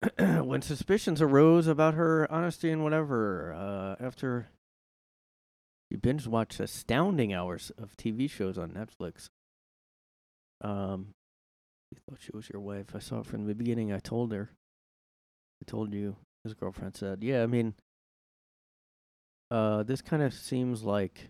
[0.17, 4.49] when suspicions arose about her honesty and whatever, uh, after
[5.89, 9.27] she binge watched astounding hours of TV shows on Netflix.
[10.61, 11.13] Um,
[11.93, 12.87] she thought she was your wife.
[12.95, 13.93] I saw it from the beginning.
[13.93, 14.49] I told her.
[15.61, 16.15] I told you.
[16.43, 17.75] His girlfriend said, "Yeah, I mean,
[19.51, 21.29] uh, this kind of seems like,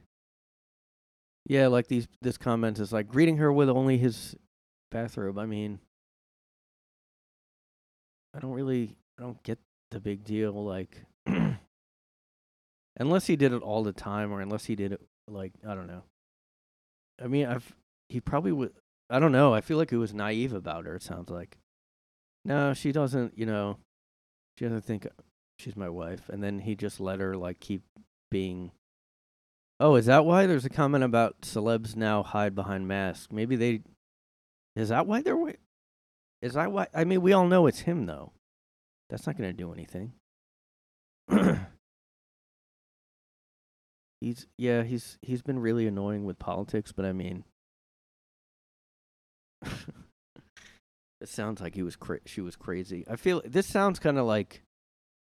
[1.46, 2.08] yeah, like these.
[2.22, 4.36] This comment is like greeting her with only his
[4.92, 5.38] bathrobe.
[5.38, 5.80] I mean,
[8.34, 9.60] I don't really, I don't get
[9.92, 10.54] the big deal.
[10.54, 11.04] Like,
[12.98, 15.88] unless he did it all the time, or unless he did it like I don't
[15.88, 16.04] know.
[17.22, 17.76] I mean, I've
[18.10, 18.74] he probably would.
[19.10, 19.54] I don't know.
[19.54, 20.96] I feel like he was naive about her.
[20.96, 21.58] It sounds like.
[22.46, 23.38] No, she doesn't.
[23.38, 23.78] You know,
[24.58, 25.10] she doesn't think uh,
[25.58, 27.84] she's my wife, and then he just let her like keep
[28.32, 28.72] being.
[29.84, 33.28] Oh, is that why there's a comment about celebs now hide behind masks?
[33.30, 33.82] Maybe they.
[34.78, 35.38] Is that why they're?
[36.42, 36.88] Is that why?
[36.96, 38.32] I mean, we all know it's him though.
[39.10, 40.14] That's not gonna do anything.
[44.22, 47.44] he's yeah, he's he's been really annoying with politics, but I mean.
[49.66, 53.04] it sounds like he was cra- she was crazy.
[53.10, 54.64] I feel this sounds kind of like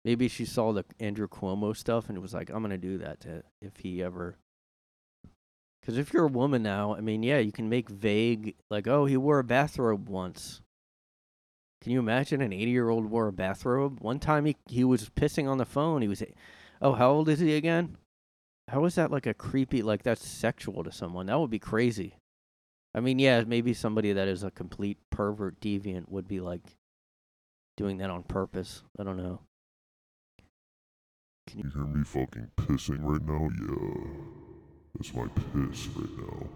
[0.08, 3.42] maybe she saw the Andrew Cuomo stuff and was like, "I'm gonna do that to
[3.60, 4.38] if he ever."
[5.82, 9.04] Because if you're a woman now, I mean, yeah, you can make vague like, "Oh,
[9.04, 10.62] he wore a bathrobe once."
[11.82, 14.00] Can you imagine an 80 year old wore a bathrobe?
[14.00, 16.00] One time he he was pissing on the phone.
[16.00, 16.22] He was,
[16.80, 17.98] oh, how old is he again?
[18.68, 21.26] How is that like a creepy like that's sexual to someone?
[21.26, 22.16] That would be crazy.
[22.94, 26.76] I mean, yeah, maybe somebody that is a complete pervert deviant would be like
[27.76, 28.82] doing that on purpose.
[28.98, 29.42] I don't know.
[31.54, 33.48] You hear me fucking pissing right now?
[33.60, 34.08] Yeah.
[34.94, 36.46] That's my piss right now.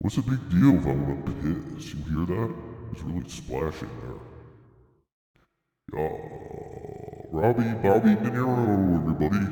[0.00, 1.94] What's the big deal if I want to piss?
[1.94, 2.54] You hear that?
[2.92, 4.20] It's really splashing there.
[5.94, 6.16] Yeah.
[7.30, 9.46] Robbie, Bobby De Niro, everybody.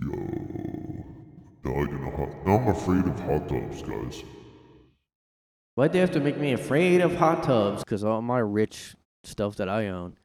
[0.00, 0.16] Yo.
[1.64, 2.46] Died in a hot.
[2.46, 4.24] Now I'm afraid of hot tubs, guys.
[5.74, 7.82] Why'd they have to make me afraid of hot tubs?
[7.82, 8.94] Because all my rich
[9.24, 10.16] stuff that I own.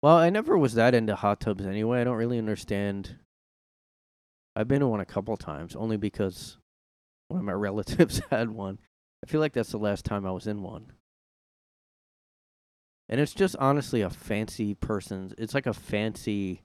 [0.00, 2.00] Well, I never was that into hot tubs anyway.
[2.00, 3.16] I don't really understand.
[4.54, 6.56] I've been to one a couple times, only because
[7.28, 8.78] one of my relatives had one.
[9.24, 10.92] I feel like that's the last time I was in one.
[13.08, 15.34] And it's just honestly a fancy person's.
[15.38, 16.62] It's like a fancy.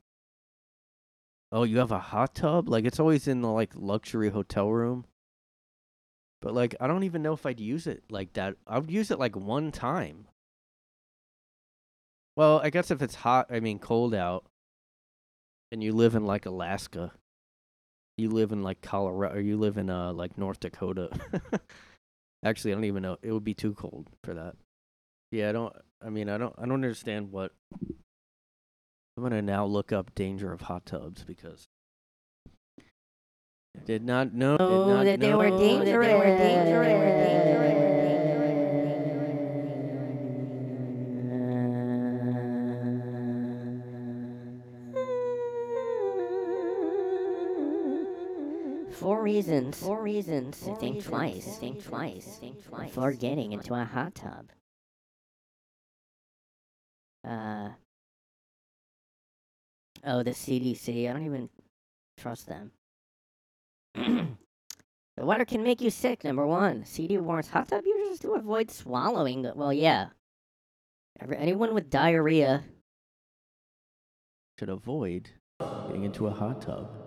[1.52, 2.68] Oh, you have a hot tub?
[2.68, 5.06] Like it's always in the like luxury hotel room.
[6.42, 8.58] But like I don't even know if I'd use it like that.
[8.68, 10.28] I would use it like one time.
[12.36, 14.46] Well, I guess if it's hot, I mean cold out,
[15.72, 17.12] and you live in like Alaska,
[18.18, 21.10] you live in like Colorado, or you live in uh like North Dakota.
[22.46, 23.18] Actually, I don't even know.
[23.22, 24.56] It would be too cold for that.
[25.32, 25.74] Yeah, I don't.
[26.06, 26.54] I mean, I don't.
[26.58, 27.52] I don't understand what.
[29.16, 31.66] I'm gonna now look up danger of hot tubs because.
[33.86, 34.58] Did not know.
[34.58, 36.08] Did Oh, not that they were know dangerous.
[36.08, 37.93] that they were dangerous.
[49.24, 49.80] Reasons.
[49.80, 51.58] Four reasons to think twice.
[51.58, 52.38] Think twice.
[52.40, 54.52] Think twice before getting into a hot tub.
[57.28, 57.70] Uh,
[60.06, 61.10] oh, the CDC.
[61.10, 61.50] I don't even
[62.18, 62.72] trust them.
[63.96, 64.36] the
[65.18, 66.24] water can make you sick.
[66.24, 69.44] Number one, CD warns hot tub users to avoid swallowing.
[69.44, 70.08] The, well, yeah.
[71.20, 72.64] Every, anyone with diarrhea.
[74.60, 75.30] Should avoid
[75.88, 77.03] getting into a hot tub.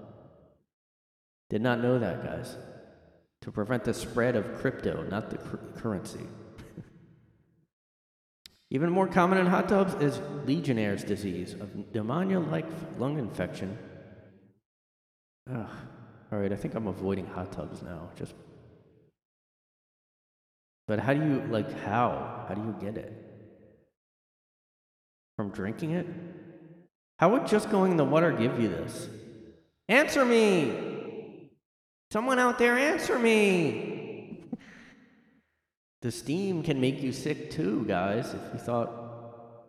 [1.48, 2.56] Did not know that, guys.
[3.42, 6.26] To prevent the spread of crypto, not the cur- currency.
[8.70, 12.66] Even more common in hot tubs is Legionnaire's disease, a pneumonia-like
[12.98, 13.78] lung infection.
[15.52, 15.68] Ugh.
[16.32, 18.10] All right, I think I'm avoiding hot tubs now.
[18.16, 18.34] Just.
[20.88, 22.44] But how do you like how?
[22.48, 23.12] How do you get it?
[25.36, 26.06] From drinking it?
[27.18, 29.08] How would just going in the water give you this?
[29.88, 30.95] Answer me!
[32.16, 34.38] Someone out there, answer me!
[36.00, 39.68] the steam can make you sick too, guys, if you thought.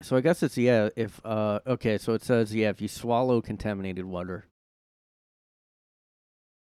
[0.00, 3.42] So I guess it's, yeah, if, uh, okay, so it says, yeah, if you swallow
[3.42, 4.46] contaminated water.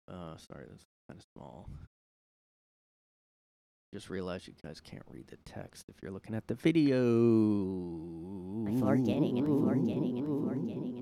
[0.07, 1.69] Uh, sorry, that's kind of small.
[3.93, 7.01] Just realized you guys can't read the text if you're looking at the video.
[8.67, 11.01] Before getting it, before getting it, before getting it, before getting it, before getting it.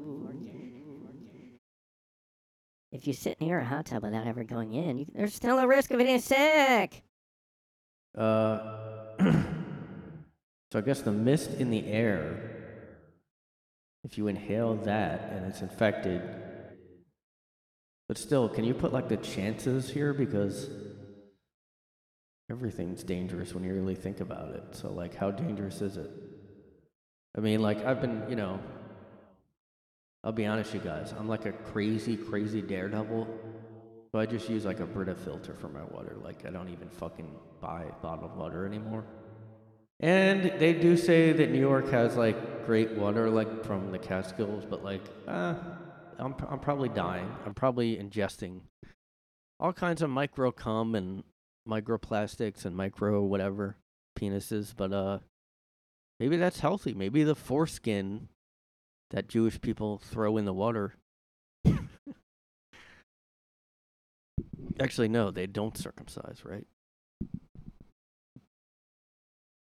[2.91, 5.67] If you sit near a hot tub without ever going in, you, there's still a
[5.67, 7.03] risk of getting sick.
[8.17, 8.59] Uh,
[9.21, 12.51] so I guess the mist in the air,
[14.05, 16.23] if you inhale that and it's infected,
[18.09, 20.15] but still, can you put like the chances here?
[20.15, 20.71] Because
[22.51, 24.65] everything's dangerous when you really think about it.
[24.73, 26.11] So, like, how dangerous is it?
[27.37, 28.61] I mean, like, I've been, you know,
[30.25, 33.27] I'll be honest, you guys, I'm like a crazy, crazy daredevil.
[34.11, 36.17] So I just use like a Brita filter for my water.
[36.23, 39.05] Like, I don't even fucking buy bottled water anymore.
[40.01, 44.65] And they do say that New York has like great water, like from the Catskills,
[44.65, 45.55] but like, uh,
[46.19, 47.31] I'm, I'm probably dying.
[47.47, 48.61] I'm probably ingesting
[49.61, 51.25] all kinds of micro cum and
[51.69, 53.77] microplastics and micro whatever
[54.19, 55.19] penises, but uh,
[56.19, 56.95] maybe that's healthy.
[56.95, 58.29] Maybe the foreskin
[59.11, 60.95] that Jewish people throw in the water.
[64.81, 66.67] Actually, no, they don't circumcise, right?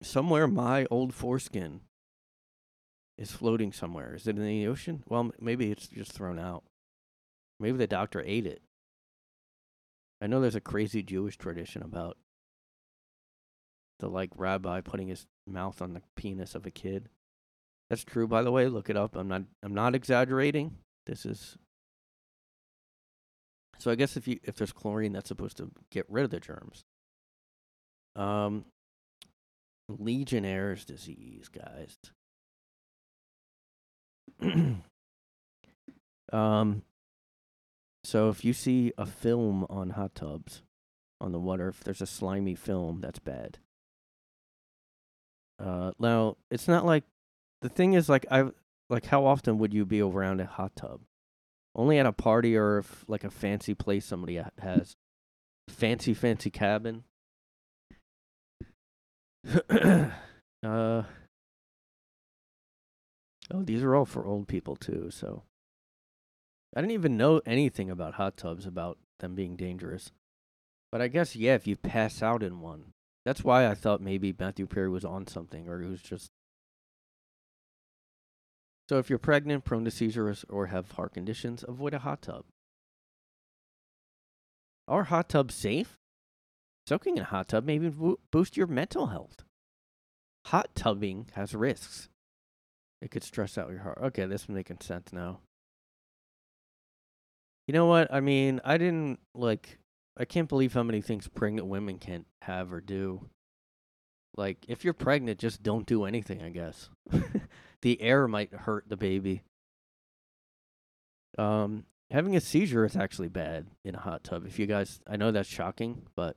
[0.03, 1.81] Somewhere my old foreskin
[3.19, 4.15] is floating somewhere.
[4.15, 5.03] Is it in the ocean?
[5.07, 6.65] Well, maybe it's just thrown out.
[7.61, 8.63] Maybe the doctor ate it.
[10.21, 12.17] I know there's a crazy Jewish tradition about
[14.01, 17.09] the like rabbi putting his mouth on the penis of a kid.
[17.93, 18.69] That's true, by the way.
[18.69, 19.17] Look it up.
[19.17, 19.43] I'm not.
[19.63, 20.79] I'm not exaggerating.
[21.05, 21.59] This is.
[23.79, 26.41] So I guess if you if there's chlorine, that's supposed to get rid of the
[26.41, 26.87] germs.
[28.17, 28.65] Um,
[29.91, 31.99] Legionnaire's disease, guys.
[36.33, 36.83] um,
[38.05, 40.63] so if you see a film on hot tubs,
[41.21, 43.59] on the water, if there's a slimy film, that's bad.
[45.59, 47.05] Uh, now it's not like
[47.63, 48.51] the thing is like I
[48.91, 51.01] like how often would you be around a hot tub?
[51.75, 54.97] Only at a party or if like a fancy place somebody has,
[55.69, 57.05] fancy fancy cabin.
[59.71, 61.03] uh.
[63.55, 65.09] Oh, these are all for old people too.
[65.11, 65.43] So
[66.77, 70.13] I didn't even know anything about hot tubs about them being dangerous.
[70.91, 72.93] But I guess yeah, if you pass out in one,
[73.25, 76.31] that's why I thought maybe Matthew Perry was on something, or he was just.
[78.93, 82.45] So if you're pregnant, prone to seizures, or have heart conditions, avoid a hot tub.
[84.87, 85.97] Are hot tubs safe?
[86.87, 89.45] Soaking in a hot tub may even boost your mental health.
[90.49, 92.11] Hot tubbing has risks.
[93.01, 93.97] It could stress out your heart.
[94.03, 95.41] Okay, this is making sense now.
[97.67, 98.13] You know what?
[98.13, 99.79] I mean, I didn't like.
[100.19, 103.31] I can't believe how many things pregnant women can't have or do.
[104.37, 106.43] Like, if you're pregnant, just don't do anything.
[106.43, 106.91] I guess
[107.83, 109.43] the air might hurt the baby.
[111.37, 114.47] Um, having a seizure is actually bad in a hot tub.
[114.47, 116.37] If you guys, I know that's shocking, but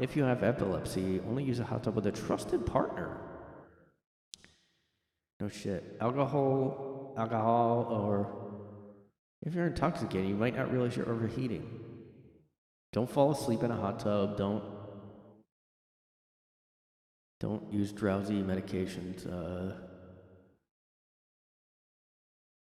[0.00, 3.16] if you have epilepsy, only use a hot tub with a trusted partner.
[5.40, 5.96] No shit.
[6.00, 8.28] Alcohol, alcohol, or
[9.42, 11.80] if you're intoxicated, you might not realize you're overheating.
[12.92, 14.36] Don't fall asleep in a hot tub.
[14.36, 14.64] Don't
[17.40, 19.26] don't use drowsy medications.
[19.26, 19.74] Uh,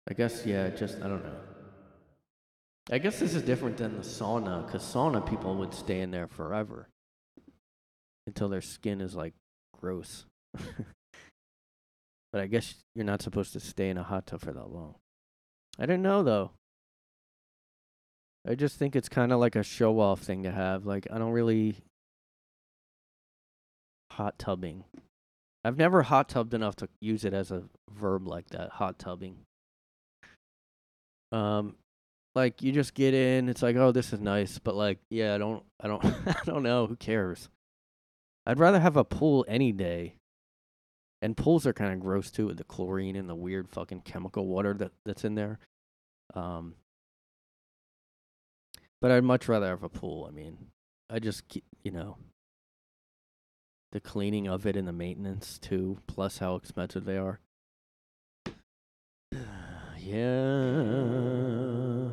[0.08, 0.70] I guess yeah.
[0.70, 1.38] Just I don't know.
[2.90, 6.26] I guess this is different than the sauna, because sauna people would stay in there
[6.26, 6.88] forever
[8.26, 9.34] until their skin is like
[9.80, 10.26] gross.
[12.32, 14.94] But I guess you're not supposed to stay in a hot tub for that long.
[15.78, 16.52] I don't know though.
[18.48, 20.86] I just think it's kind of like a show off thing to have.
[20.86, 21.76] Like I don't really
[24.12, 24.84] hot tubbing.
[25.64, 29.36] I've never hot tubbed enough to use it as a verb like that, hot tubbing.
[31.32, 31.76] Um
[32.34, 35.38] like you just get in, it's like, "Oh, this is nice," but like, yeah, I
[35.38, 37.48] don't I don't I don't know, who cares?
[38.46, 40.16] I'd rather have a pool any day.
[41.20, 44.46] And pools are kind of gross too with the chlorine and the weird fucking chemical
[44.46, 45.58] water that that's in there.
[46.34, 46.74] Um
[49.00, 50.26] but I'd much rather have a pool.
[50.28, 50.68] I mean,
[51.10, 51.44] I just
[51.82, 52.18] you know,
[53.92, 57.40] the cleaning of it and the maintenance too, plus how expensive they are.
[60.12, 62.10] Yeah.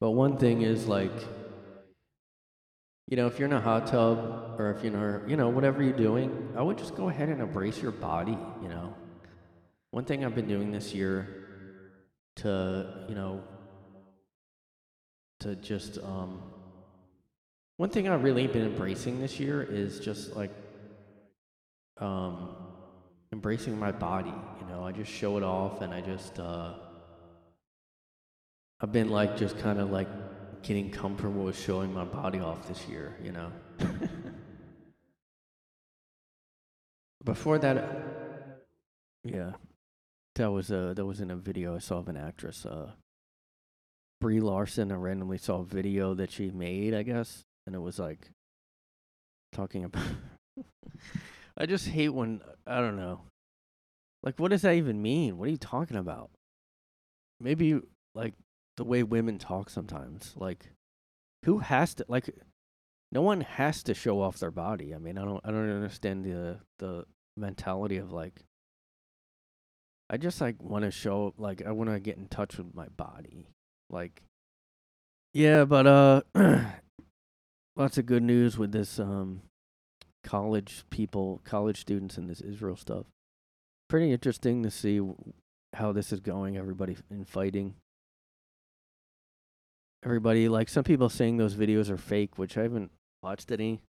[0.00, 1.12] But one thing is like,
[3.08, 5.96] you know, if you're in a hot tub or if you're, you know, whatever you're
[5.96, 8.94] doing, I would just go ahead and embrace your body, you know.
[9.92, 11.46] One thing I've been doing this year
[12.36, 13.42] to, you know,
[15.40, 16.42] to just um
[17.76, 20.50] one thing I've really been embracing this year is just like
[21.98, 22.54] um
[23.32, 24.84] embracing my body, you know.
[24.84, 26.74] I just show it off and I just uh
[28.80, 30.08] I've been like just kind of like
[30.62, 33.52] getting comfortable with showing my body off this year, you know.
[37.24, 38.62] Before that
[39.24, 39.52] yeah.
[40.36, 42.92] That was a that was in a video I saw of an actress uh
[44.20, 44.92] Brie Larson.
[44.92, 48.30] I randomly saw a video that she made, I guess, and it was like
[49.52, 50.06] talking about.
[51.56, 53.22] I just hate when I don't know.
[54.22, 55.38] Like, what does that even mean?
[55.38, 56.30] What are you talking about?
[57.40, 57.80] Maybe
[58.14, 58.34] like
[58.76, 60.34] the way women talk sometimes.
[60.36, 60.70] Like,
[61.44, 62.28] who has to like?
[63.12, 64.94] No one has to show off their body.
[64.94, 65.40] I mean, I don't.
[65.44, 67.04] I don't understand the the
[67.36, 68.44] mentality of like.
[70.08, 72.88] I just like want to show like I want to get in touch with my
[72.88, 73.48] body.
[73.90, 74.22] Like,
[75.32, 76.22] yeah, but uh,
[77.76, 79.42] lots of good news with this um,
[80.26, 83.06] college people, college students, and this Israel stuff.
[83.88, 85.00] Pretty interesting to see
[85.74, 86.56] how this is going.
[86.56, 87.74] Everybody in fighting.
[90.04, 92.90] Everybody like some people saying those videos are fake, which I haven't
[93.22, 93.80] watched any.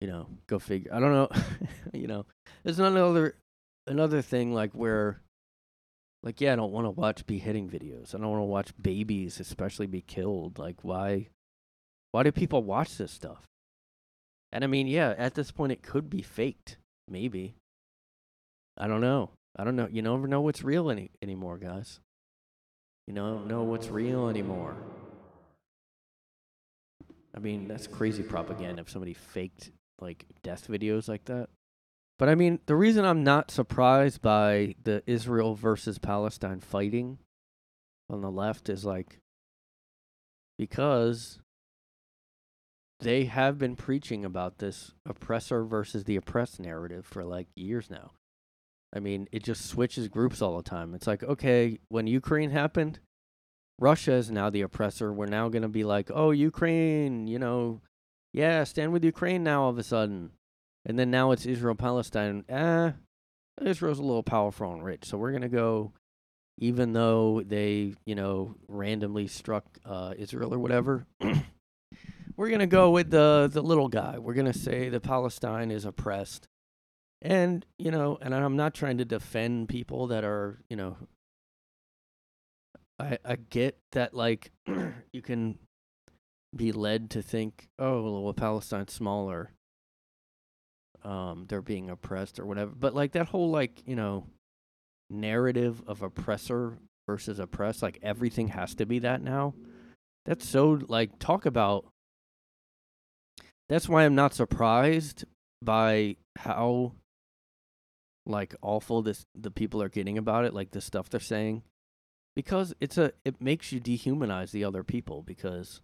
[0.00, 0.94] You know, go figure.
[0.94, 1.28] I don't know.
[1.92, 2.24] you know,
[2.62, 3.34] there's another
[3.86, 5.20] another thing like where
[6.22, 8.14] like, yeah, I don't want to watch beheading videos.
[8.14, 10.58] I don't want to watch babies, especially, be killed.
[10.58, 11.28] Like, why?
[12.12, 13.44] Why do people watch this stuff?
[14.54, 16.76] And I mean, yeah, at this point, it could be faked.
[17.08, 17.56] Maybe.
[18.78, 19.30] I don't know.
[19.56, 19.88] I don't know.
[19.90, 21.98] You never know what's real any anymore, guys.
[23.08, 24.76] You don't know what's real anymore.
[27.36, 31.48] I mean, that's crazy propaganda if somebody faked like death videos like that.
[32.16, 37.18] But I mean, the reason I'm not surprised by the Israel versus Palestine fighting
[38.08, 39.18] on the left is like
[40.56, 41.40] because
[43.00, 48.12] they have been preaching about this oppressor versus the oppressed narrative for like years now.
[48.94, 50.94] I mean, it just switches groups all the time.
[50.94, 53.00] It's like, okay, when Ukraine happened,
[53.78, 55.12] Russia is now the oppressor.
[55.12, 57.80] We're now going to be like, oh, Ukraine, you know,
[58.32, 60.30] yeah, stand with Ukraine now all of a sudden.
[60.86, 62.44] And then now it's Israel Palestine.
[62.48, 62.92] Eh,
[63.62, 65.92] Israel's a little powerful and rich, so we're gonna go.
[66.58, 71.04] Even though they, you know, randomly struck uh, Israel or whatever,
[72.36, 74.18] we're gonna go with the the little guy.
[74.18, 76.48] We're gonna say that Palestine is oppressed,
[77.22, 80.96] and you know, and I'm not trying to defend people that are, you know,
[82.98, 84.52] I I get that like
[85.12, 85.58] you can
[86.54, 89.50] be led to think, oh, well, Palestine's smaller
[91.04, 92.72] um they're being oppressed or whatever.
[92.74, 94.26] But like that whole like, you know,
[95.10, 99.54] narrative of oppressor versus oppressed, like everything has to be that now.
[100.24, 101.86] That's so like talk about
[103.68, 105.24] that's why I'm not surprised
[105.62, 106.92] by how
[108.26, 111.62] like awful this the people are getting about it, like the stuff they're saying.
[112.36, 115.80] Because it's a it makes you dehumanize the other people because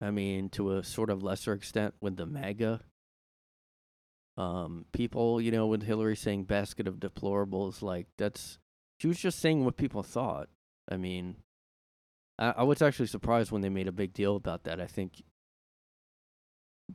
[0.00, 2.80] I mean to a sort of lesser extent with the MAGA
[4.36, 8.58] um, people, you know, with Hillary saying basket of deplorables, like that's
[8.98, 10.48] she was just saying what people thought.
[10.90, 11.36] I mean,
[12.38, 14.80] I, I was actually surprised when they made a big deal about that.
[14.80, 15.22] I think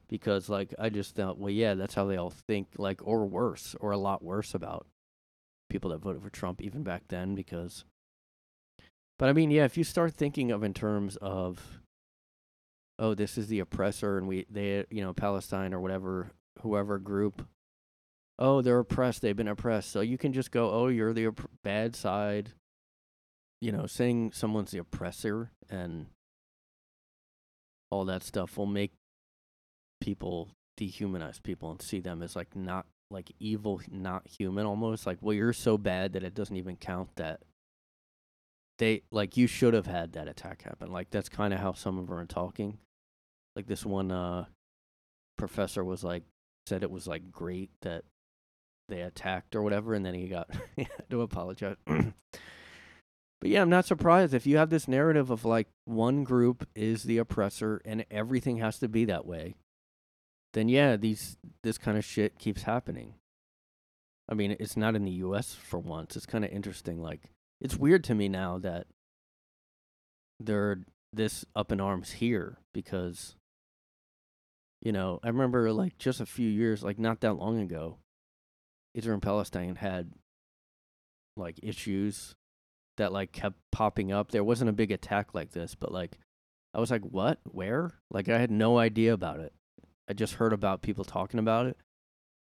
[0.08, 3.76] because like I just thought, well, yeah, that's how they all think, like or worse,
[3.80, 4.88] or a lot worse about
[5.70, 7.36] people that voted for Trump even back then.
[7.36, 7.86] Because,
[9.18, 11.80] but I mean, yeah, if you start thinking of in terms of
[13.00, 16.32] oh, this is the oppressor, and we they you know Palestine or whatever
[16.62, 17.48] whoever group.
[18.38, 19.22] Oh, they're oppressed.
[19.22, 19.92] They've been oppressed.
[19.92, 22.52] So you can just go, oh, you're the opp- bad side.
[23.60, 26.06] You know, saying someone's the oppressor and
[27.92, 28.94] all that stuff will make
[30.00, 35.06] people dehumanize people and see them as like not like evil, not human almost.
[35.06, 37.42] Like, well, you're so bad that it doesn't even count that
[38.78, 40.92] they like you should have had that attack happen.
[40.92, 42.80] Like that's kind of how some of them are talking.
[43.56, 44.46] Like this one uh
[45.38, 46.24] professor was like
[46.68, 48.04] said it was like great that
[48.88, 50.50] they attacked or whatever and then he got
[51.10, 51.76] to apologize.
[51.86, 52.14] but
[53.44, 57.18] yeah, I'm not surprised if you have this narrative of like one group is the
[57.18, 59.56] oppressor and everything has to be that way.
[60.54, 63.16] Then yeah, these this kind of shit keeps happening.
[64.28, 66.16] I mean, it's not in the US for once.
[66.16, 67.32] It's kind of interesting like
[67.62, 68.88] it's weird to me now that
[70.40, 70.82] they're
[71.12, 73.36] this up in arms here because
[74.82, 77.98] you know, I remember like just a few years, like not that long ago,
[78.94, 80.14] Israel and Palestine had
[81.36, 82.36] like issues
[82.98, 84.32] that like kept popping up.
[84.32, 86.18] There wasn't a big attack like this, but like
[86.74, 87.40] I was like, "What?
[87.46, 89.54] Where?" Like I had no idea about it.
[90.10, 91.78] I just heard about people talking about it.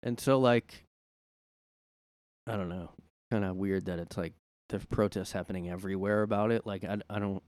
[0.03, 0.85] And so like
[2.47, 2.89] I don't know,
[3.29, 4.33] kind of weird that it's like
[4.69, 6.65] there's protests happening everywhere about it.
[6.65, 7.43] Like I I don't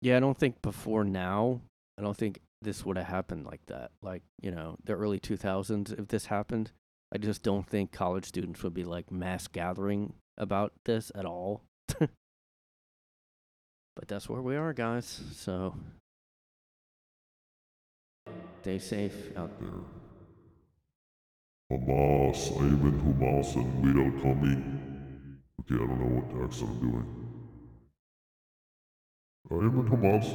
[0.00, 1.60] Yeah, I don't think before now,
[1.98, 3.90] I don't think this would have happened like that.
[4.02, 6.70] Like, you know, the early 2000s if this happened,
[7.12, 11.62] I just don't think college students would be like mass gathering about this at all.
[11.98, 12.08] but
[14.06, 15.20] that's where we are, guys.
[15.32, 15.74] So
[18.62, 19.82] Stay safe out there.
[21.68, 24.62] Hamas, I'm Hamas and we don't coming.
[25.58, 27.08] Okay, I don't know what accent I'm doing.
[29.50, 30.26] I am in Hamas.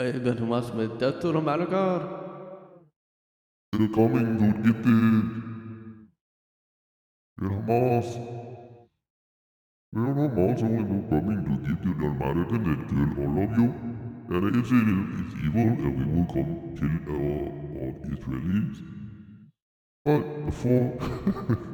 [0.00, 2.00] I am in Hamas med döttor och malgar.
[3.72, 4.68] Är det coming, dude?
[4.68, 4.86] Get it!
[7.40, 8.16] Är Hamas?
[9.96, 10.62] Är Hamas?
[10.62, 12.02] Är coming, to Get it!
[12.02, 13.91] I'm mad at it, all of you.
[14.34, 18.76] And Israel is evil and we will come kill uh, all Israelis.
[20.06, 20.86] But before...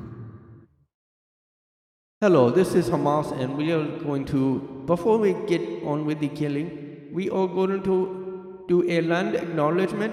[2.21, 6.27] Hello, this is Hamas, and we are going to, before we get on with the
[6.27, 10.13] killing, we are going to do a land acknowledgement.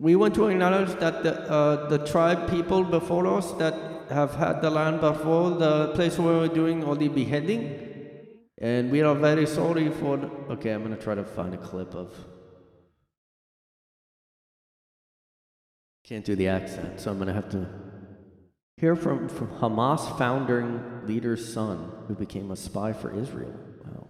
[0.00, 3.74] We want to acknowledge that the, uh, the tribe people before us that
[4.08, 7.91] have had the land before the place where we're doing all the beheading,
[8.62, 10.16] and we are very sorry for.
[10.16, 12.16] The, okay, I'm gonna try to find a clip of.
[16.04, 17.68] Can't do the accent, so I'm gonna have to
[18.82, 23.54] Hear from, from Hamas founding leader's son who became a spy for Israel.
[23.86, 24.08] Wow.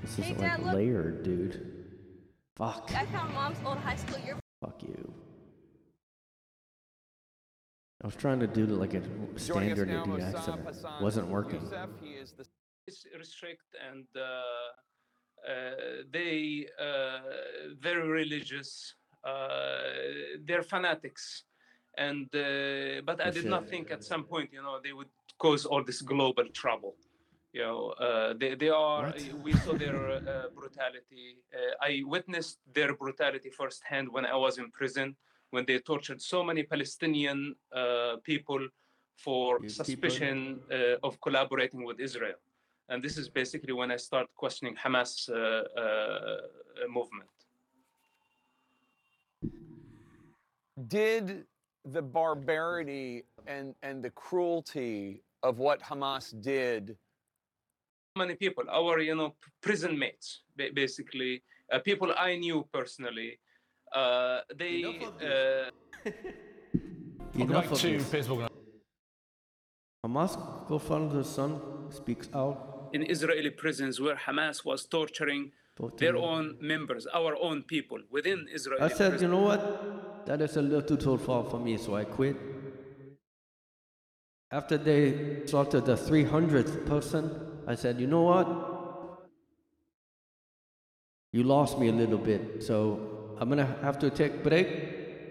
[0.00, 0.74] This is Hey, like Dad, look.
[0.74, 1.84] layered, dude.
[2.56, 2.90] Fuck.
[2.94, 4.42] I found mom's old high school yearbook.
[4.64, 5.12] Fuck you.
[8.02, 9.02] I was trying to do like a
[9.38, 10.62] standard Indian accent.
[10.64, 11.60] Hassan Wasn't working.
[11.60, 12.46] Youssef.
[12.86, 17.20] He is the is restrict and uh, uh, they uh,
[17.80, 18.94] very religious.
[19.24, 19.78] Uh,
[20.44, 21.44] they're fanatics,
[21.98, 25.08] and uh, but I did not think at some point, you know, they would
[25.38, 26.94] cause all this global trouble.
[27.52, 29.06] You know, uh, they they are.
[29.06, 29.42] What?
[29.42, 31.38] We saw their uh, brutality.
[31.52, 35.16] Uh, I witnessed their brutality firsthand when I was in prison
[35.50, 38.68] when they tortured so many Palestinian uh, people
[39.16, 42.38] for You suspicion uh, of collaborating with Israel.
[42.88, 46.36] And this is basically when I start questioning Hamas uh, uh,
[46.88, 47.30] movement.
[50.88, 51.44] did
[51.84, 56.96] the barbarity and and the cruelty of what Hamas did
[58.16, 63.38] Many people, our you know prison mates, basically uh, people I knew personally,
[63.92, 66.10] uh, they Enough of uh,
[67.44, 68.08] Enough of to this.
[68.08, 68.48] Facebook.
[70.02, 70.32] Hamas
[70.66, 71.60] co-founder son
[71.90, 72.75] speaks out.
[72.96, 75.42] In Israeli prisons where Hamas was torturing
[76.02, 78.78] their own members, our own people within Israel.
[78.88, 79.62] I said, you know what?
[80.28, 82.36] That is a little too far for me, so I quit.
[84.50, 85.00] After they
[85.50, 87.24] slaughtered the 300th person,
[87.72, 88.48] I said, you know what?
[91.32, 92.76] You lost me a little bit, so
[93.38, 94.68] I'm gonna have to take a break,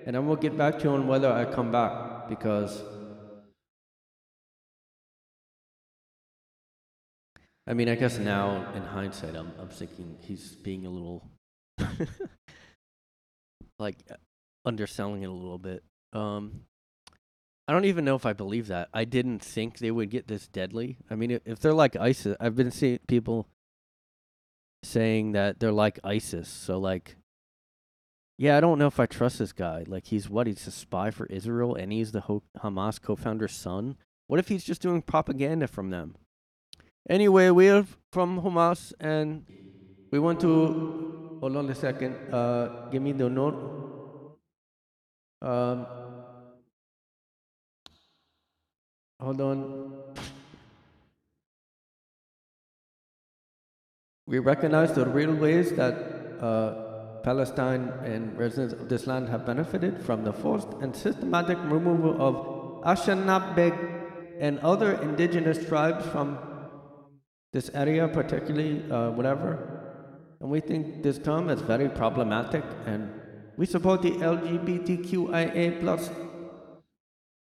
[0.05, 1.93] and I'm gonna get back to you on whether I come back
[2.29, 2.94] because.
[7.67, 11.27] I mean, I guess now in hindsight, I'm, I'm thinking he's being a little
[13.79, 14.15] like uh,
[14.65, 15.83] underselling it a little bit.
[16.13, 16.61] Um,
[17.67, 18.89] I don't even know if I believe that.
[18.93, 20.97] I didn't think they would get this deadly.
[21.09, 23.47] I mean, if they're like ISIS, I've been seeing people
[24.83, 26.47] saying that they're like ISIS.
[26.47, 27.15] So like,
[28.37, 29.85] yeah, I don't know if I trust this guy.
[29.87, 30.45] Like, he's what?
[30.45, 32.21] He's a spy for Israel, and he's the
[32.59, 33.95] Hamas co-founder's son.
[34.27, 36.15] What if he's just doing propaganda from them?
[37.07, 39.45] Anyway, we're from Hamas, and
[40.11, 41.37] we want to.
[41.39, 42.15] Hold on a second.
[42.33, 44.39] Uh, give me the note.
[45.41, 45.85] Um.
[49.19, 49.93] Hold on.
[54.25, 55.93] We recognize the real ways that
[56.41, 62.19] uh, Palestine and residents of this land have benefited from the forced and systematic removal
[62.19, 63.75] of Anishinaabeg
[64.39, 66.39] and other indigenous tribes from
[67.55, 69.47] this area, particularly uh, whatever.
[70.41, 73.09] And we think this term is very problematic, and
[73.55, 76.09] we support the LGBTQIA plus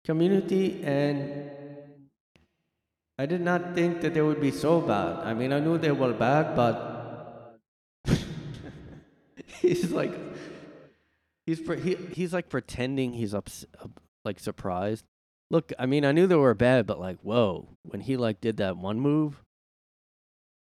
[0.05, 1.51] community and
[3.19, 5.25] I did not think that they would be so bad.
[5.25, 7.59] I mean, I knew they were bad, but
[9.61, 10.13] he's like,
[11.47, 13.49] he's pre- he, he's like pretending he's up,
[14.23, 15.03] like surprised.
[15.49, 18.57] Look, I mean, I knew they were bad, but like, whoa, when he like did
[18.57, 19.43] that one move,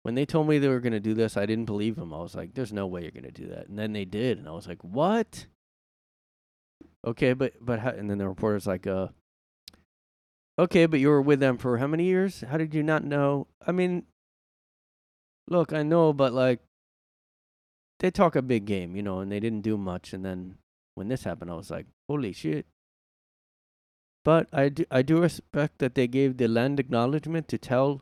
[0.03, 2.13] when they told me they were gonna do this, I didn't believe them.
[2.13, 4.47] I was like, there's no way you're gonna do that, and then they did, and
[4.47, 5.45] I was like, what?
[7.05, 9.07] Okay, but but how, and then the reporter's like, uh.
[10.57, 12.41] Okay, but you were with them for how many years?
[12.41, 13.47] How did you not know?
[13.65, 14.03] I mean,
[15.47, 16.59] look, I know, but like,
[17.99, 20.11] they talk a big game, you know, and they didn't do much.
[20.13, 20.55] And then
[20.95, 22.65] when this happened, I was like, holy shit.
[24.25, 28.01] But I do, I do respect that they gave the land acknowledgement to tell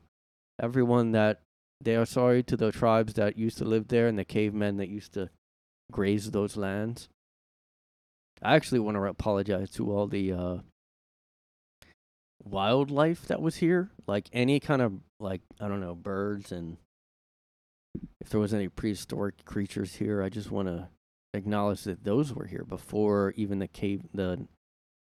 [0.60, 1.42] everyone that
[1.82, 4.90] they are sorry to the tribes that used to live there and the cavemen that
[4.90, 5.30] used to
[5.92, 7.10] graze those lands.
[8.42, 10.58] I actually want to apologize to all the uh,
[12.44, 16.78] wildlife that was here, like any kind of like I don't know birds and
[18.22, 20.90] if there was any prehistoric creatures here, I just want to
[21.34, 24.48] acknowledge that those were here before even the cave the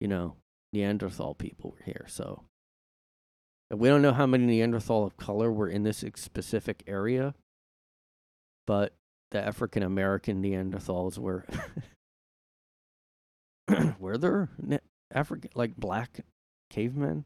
[0.00, 0.36] you know
[0.72, 2.06] Neanderthal people were here.
[2.08, 2.44] So
[3.70, 7.34] we don't know how many Neanderthal of color were in this specific area,
[8.66, 8.94] but
[9.30, 11.46] the African American Neanderthals were
[13.98, 14.80] were there ne-
[15.12, 16.20] African like black
[16.68, 17.24] cavemen?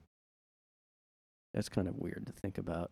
[1.55, 2.91] That's kind of weird to think about.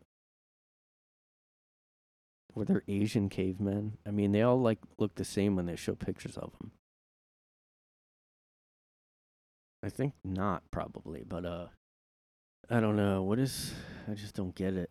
[2.54, 3.98] Were there Asian cavemen?
[4.06, 6.72] I mean, they all like look the same when they show pictures of them.
[9.82, 11.66] I think not, probably, but uh,
[12.72, 13.22] I don't know.
[13.22, 13.74] What is?
[14.10, 14.90] I just don't get it.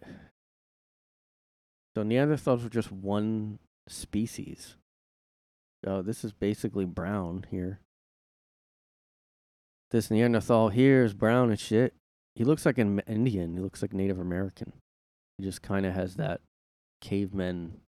[1.95, 3.57] So Neanderthals were just one
[3.89, 4.75] species.
[5.87, 7.79] Oh, this is basically brown here.
[9.89, 11.95] This Neanderthal here is brown and shit.
[12.35, 13.55] He looks like an Indian.
[13.55, 14.73] He looks like Native American.
[15.39, 16.41] He just kind of has that
[17.01, 17.81] caveman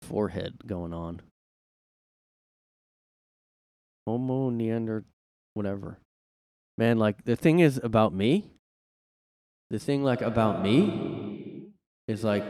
[0.00, 1.20] forehead going on.
[4.06, 5.04] Homo Neander,
[5.52, 5.98] whatever.
[6.78, 8.53] Man, like the thing is about me.
[9.74, 11.72] The thing like about me
[12.06, 12.44] is like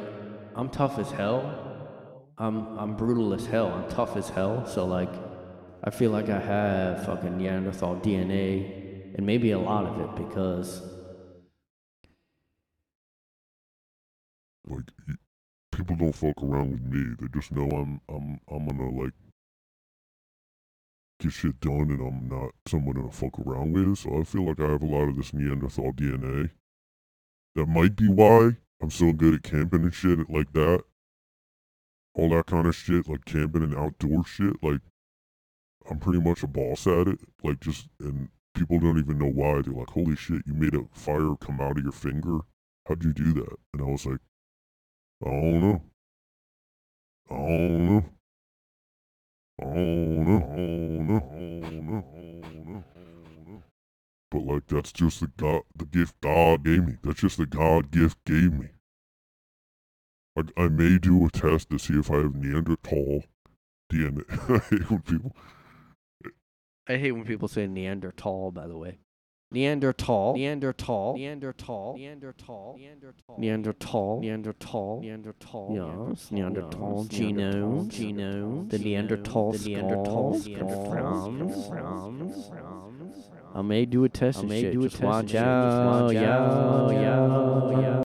[0.54, 1.40] I'm tough as hell.
[2.36, 3.68] I'm I'm brutal as hell.
[3.68, 4.66] I'm tough as hell.
[4.66, 5.08] So like
[5.82, 10.82] I feel like I have fucking Neanderthal DNA and maybe a lot of it because
[14.66, 14.90] Like
[15.72, 17.16] people don't fuck around with me.
[17.18, 19.14] They just know I'm I'm I'm gonna like
[21.20, 23.96] get shit done, and I'm not someone to fuck around with.
[24.00, 26.50] So I feel like I have a lot of this Neanderthal DNA.
[27.54, 30.82] That might be why I'm so good at camping and shit like that.
[32.14, 34.62] All that kind of shit, like camping and outdoor shit.
[34.62, 34.80] Like
[35.90, 37.20] I'm pretty much a boss at it.
[37.42, 39.62] Like just and people don't even know why.
[39.62, 42.40] They're like, "Holy shit, you made a fire come out of your finger?
[42.86, 44.20] How'd you do that?" And I was like,
[45.24, 45.82] "I don't know.
[47.30, 48.04] I don't know.
[49.60, 50.36] I don't know.
[50.36, 51.16] I don't know.
[51.16, 52.33] I don't know.
[54.34, 56.96] I don't know." But like that's just the God, the gift God gave me.
[57.02, 58.68] That's just the God gift gave me.
[60.36, 63.24] Like I may do a test to see if I have Neanderthal
[63.92, 64.24] DNA.
[64.50, 65.36] I hate when people
[66.88, 68.98] I hate when people say Neanderthal, by the way.
[69.50, 79.58] Neanderthal, Neanderthal, Neanderthal, Neanderthal, Neanderthal, Neanderthal, Neanderthal, Neanderthal, yes, Neanderthal, genome, genome, the Neanderthal, the
[79.58, 80.32] Neanderthal,
[83.56, 84.40] I may do a test.
[84.40, 85.00] I may do a test.
[85.00, 88.03] Watch out, yo, yo, yo.